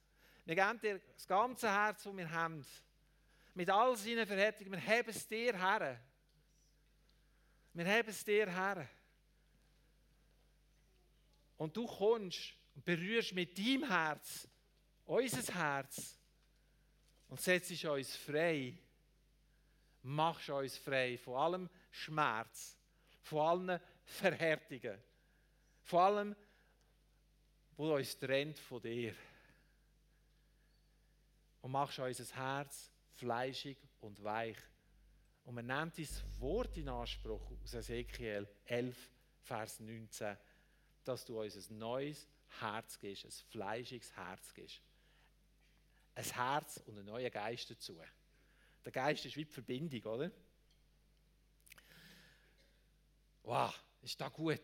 Wir 0.45 0.55
geben 0.55 0.81
dir 0.81 1.01
das 1.15 1.27
ganze 1.27 1.71
Herz, 1.71 2.03
das 2.03 2.17
wir 2.17 2.31
haben. 2.31 2.65
Mit 3.55 3.71
all 3.71 3.97
seinen 3.97 4.27
Verhärtungen. 4.27 4.73
Wir 4.73 4.87
haben 4.87 5.09
es 5.09 5.27
dir 5.27 5.57
her. 5.57 6.01
Wir 7.73 7.87
haben 7.87 8.09
es 8.09 8.25
dir 8.25 8.51
her. 8.51 8.89
Und 11.57 11.77
du 11.77 11.87
kommst 11.87 12.55
und 12.75 12.85
berührst 12.85 13.35
mit 13.35 13.57
deinem 13.59 13.89
Herz 13.89 14.49
unser 15.05 15.55
Herz 15.55 16.19
und 17.29 17.41
setzt 17.41 17.85
uns 17.85 18.17
frei 18.17 18.79
machst 20.05 20.51
uns 20.51 20.77
frei 20.77 21.17
von 21.19 21.35
allem 21.35 21.71
Schmerz, 21.91 22.79
von 23.23 23.41
allen 23.41 23.81
Verhärtungen, 24.05 24.99
von 25.83 25.99
allem, 26.01 26.37
was 27.77 27.91
uns 27.91 28.19
trennt 28.19 28.59
von 28.59 28.83
dir. 28.83 29.15
Und 31.63 31.73
machst 31.73 31.99
unser 31.99 32.37
Herz 32.37 32.93
fleischig 33.15 33.79
und 34.01 34.23
weich. 34.23 34.59
Und 35.45 35.55
man 35.55 35.67
nennt 35.67 35.97
dieses 35.97 36.23
Wort 36.39 36.77
in 36.77 36.89
Anspruch 36.89 37.51
aus 37.63 37.75
Ezekiel 37.75 38.47
11, 38.67 39.11
Vers 39.41 39.81
19, 39.81 40.37
dass 41.05 41.25
du 41.25 41.41
uns 41.41 41.71
ein 41.71 41.79
neues 41.79 42.29
Herz 42.61 42.99
gibst, 42.99 43.25
ein 43.25 43.33
fleischiges 43.51 44.15
Herz 44.17 44.53
gibst. 44.55 44.81
Ein 46.15 46.25
Herz 46.25 46.81
und 46.87 46.97
einen 46.97 47.07
neuen 47.07 47.31
Geist 47.31 47.71
dazu. 47.71 48.01
Der 48.85 48.93
Geist 48.93 49.25
ist 49.25 49.37
wie 49.37 49.45
die 49.45 49.53
Verbindung, 49.53 50.03
oder? 50.13 50.31
Wow, 53.43 53.79
ist 54.03 54.21
das 54.21 54.33
gut. 54.33 54.61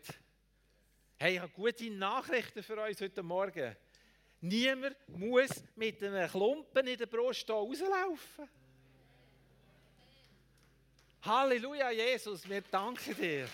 Hey, 1.17 1.35
ich 1.35 1.39
habe 1.39 1.51
gute 1.51 1.89
Nachrichten 1.91 2.63
für 2.63 2.81
uns 2.81 2.99
heute 2.99 3.21
Morgen. 3.21 3.75
Niemand 4.41 4.95
muss 5.07 5.63
mit 5.75 6.01
einem 6.01 6.27
Klumpen 6.29 6.87
in 6.87 6.97
der 6.97 7.05
Brust 7.05 7.45
hier 7.45 7.53
rauslaufen. 7.53 8.49
Halleluja, 11.21 11.91
Jesus, 11.91 12.49
wir 12.49 12.61
danken 12.61 13.15
dir. 13.15 13.47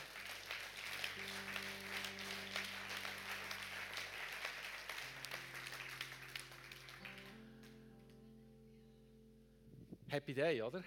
Happy 10.18 10.34
Day, 10.34 10.59
oder? 10.63 10.84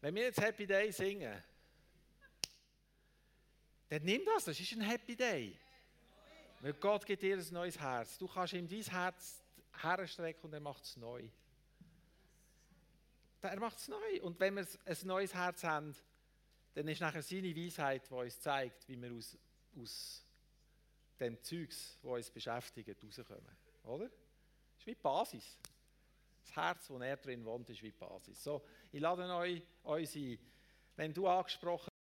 Wenn 0.00 0.16
wir 0.16 0.24
jetzt 0.24 0.40
Happy 0.40 0.66
Day 0.66 0.90
singen, 0.90 1.40
dann 3.88 4.02
nimm 4.02 4.24
das, 4.24 4.46
das 4.46 4.58
ist 4.58 4.72
ein 4.72 4.80
Happy 4.80 5.14
Day. 5.14 5.56
Weil 6.58 6.72
Gott 6.72 7.06
gibt 7.06 7.22
dir 7.22 7.36
ein 7.36 7.46
neues 7.52 7.78
Herz. 7.78 8.18
Du 8.18 8.26
kannst 8.26 8.52
ihm 8.52 8.66
dein 8.66 8.82
Herz 8.82 9.44
herstrecken 9.80 10.42
und 10.46 10.52
er 10.52 10.60
macht 10.60 10.82
es 10.82 10.96
neu. 10.96 11.28
Er 13.40 13.60
macht 13.60 13.78
es 13.78 13.86
neu. 13.86 14.22
Und 14.22 14.40
wenn 14.40 14.56
wir 14.56 14.66
ein 14.86 14.96
neues 15.04 15.34
Herz 15.34 15.62
haben, 15.62 15.94
dann 16.74 16.88
ist 16.88 17.00
nachher 17.00 17.22
seine 17.22 17.54
Weisheit, 17.54 18.10
die 18.10 18.14
uns 18.14 18.40
zeigt, 18.40 18.88
wie 18.88 19.00
wir 19.00 19.12
aus, 19.12 19.38
aus 19.80 20.26
dem 21.20 21.40
Zeugs, 21.44 21.96
das 22.02 22.10
uns 22.10 22.30
beschäftigt, 22.32 23.04
rauskommen. 23.04 23.56
Oder? 23.84 24.10
Ist 24.78 24.86
wie 24.86 24.94
die 24.94 25.00
Basis. 25.00 25.58
Das 26.40 26.56
Herz, 26.56 26.88
wo 26.88 26.98
er 26.98 27.16
drin 27.16 27.44
wohnt, 27.44 27.68
ist 27.68 27.82
wie 27.82 27.90
die 27.90 27.98
Basis. 27.98 28.42
So, 28.42 28.64
ich 28.92 29.00
lade 29.00 29.22
euch, 29.34 29.62
euch 29.84 30.16
ein, 30.16 30.38
wenn 30.96 31.12
du 31.12 31.26
angesprochen 31.26 31.87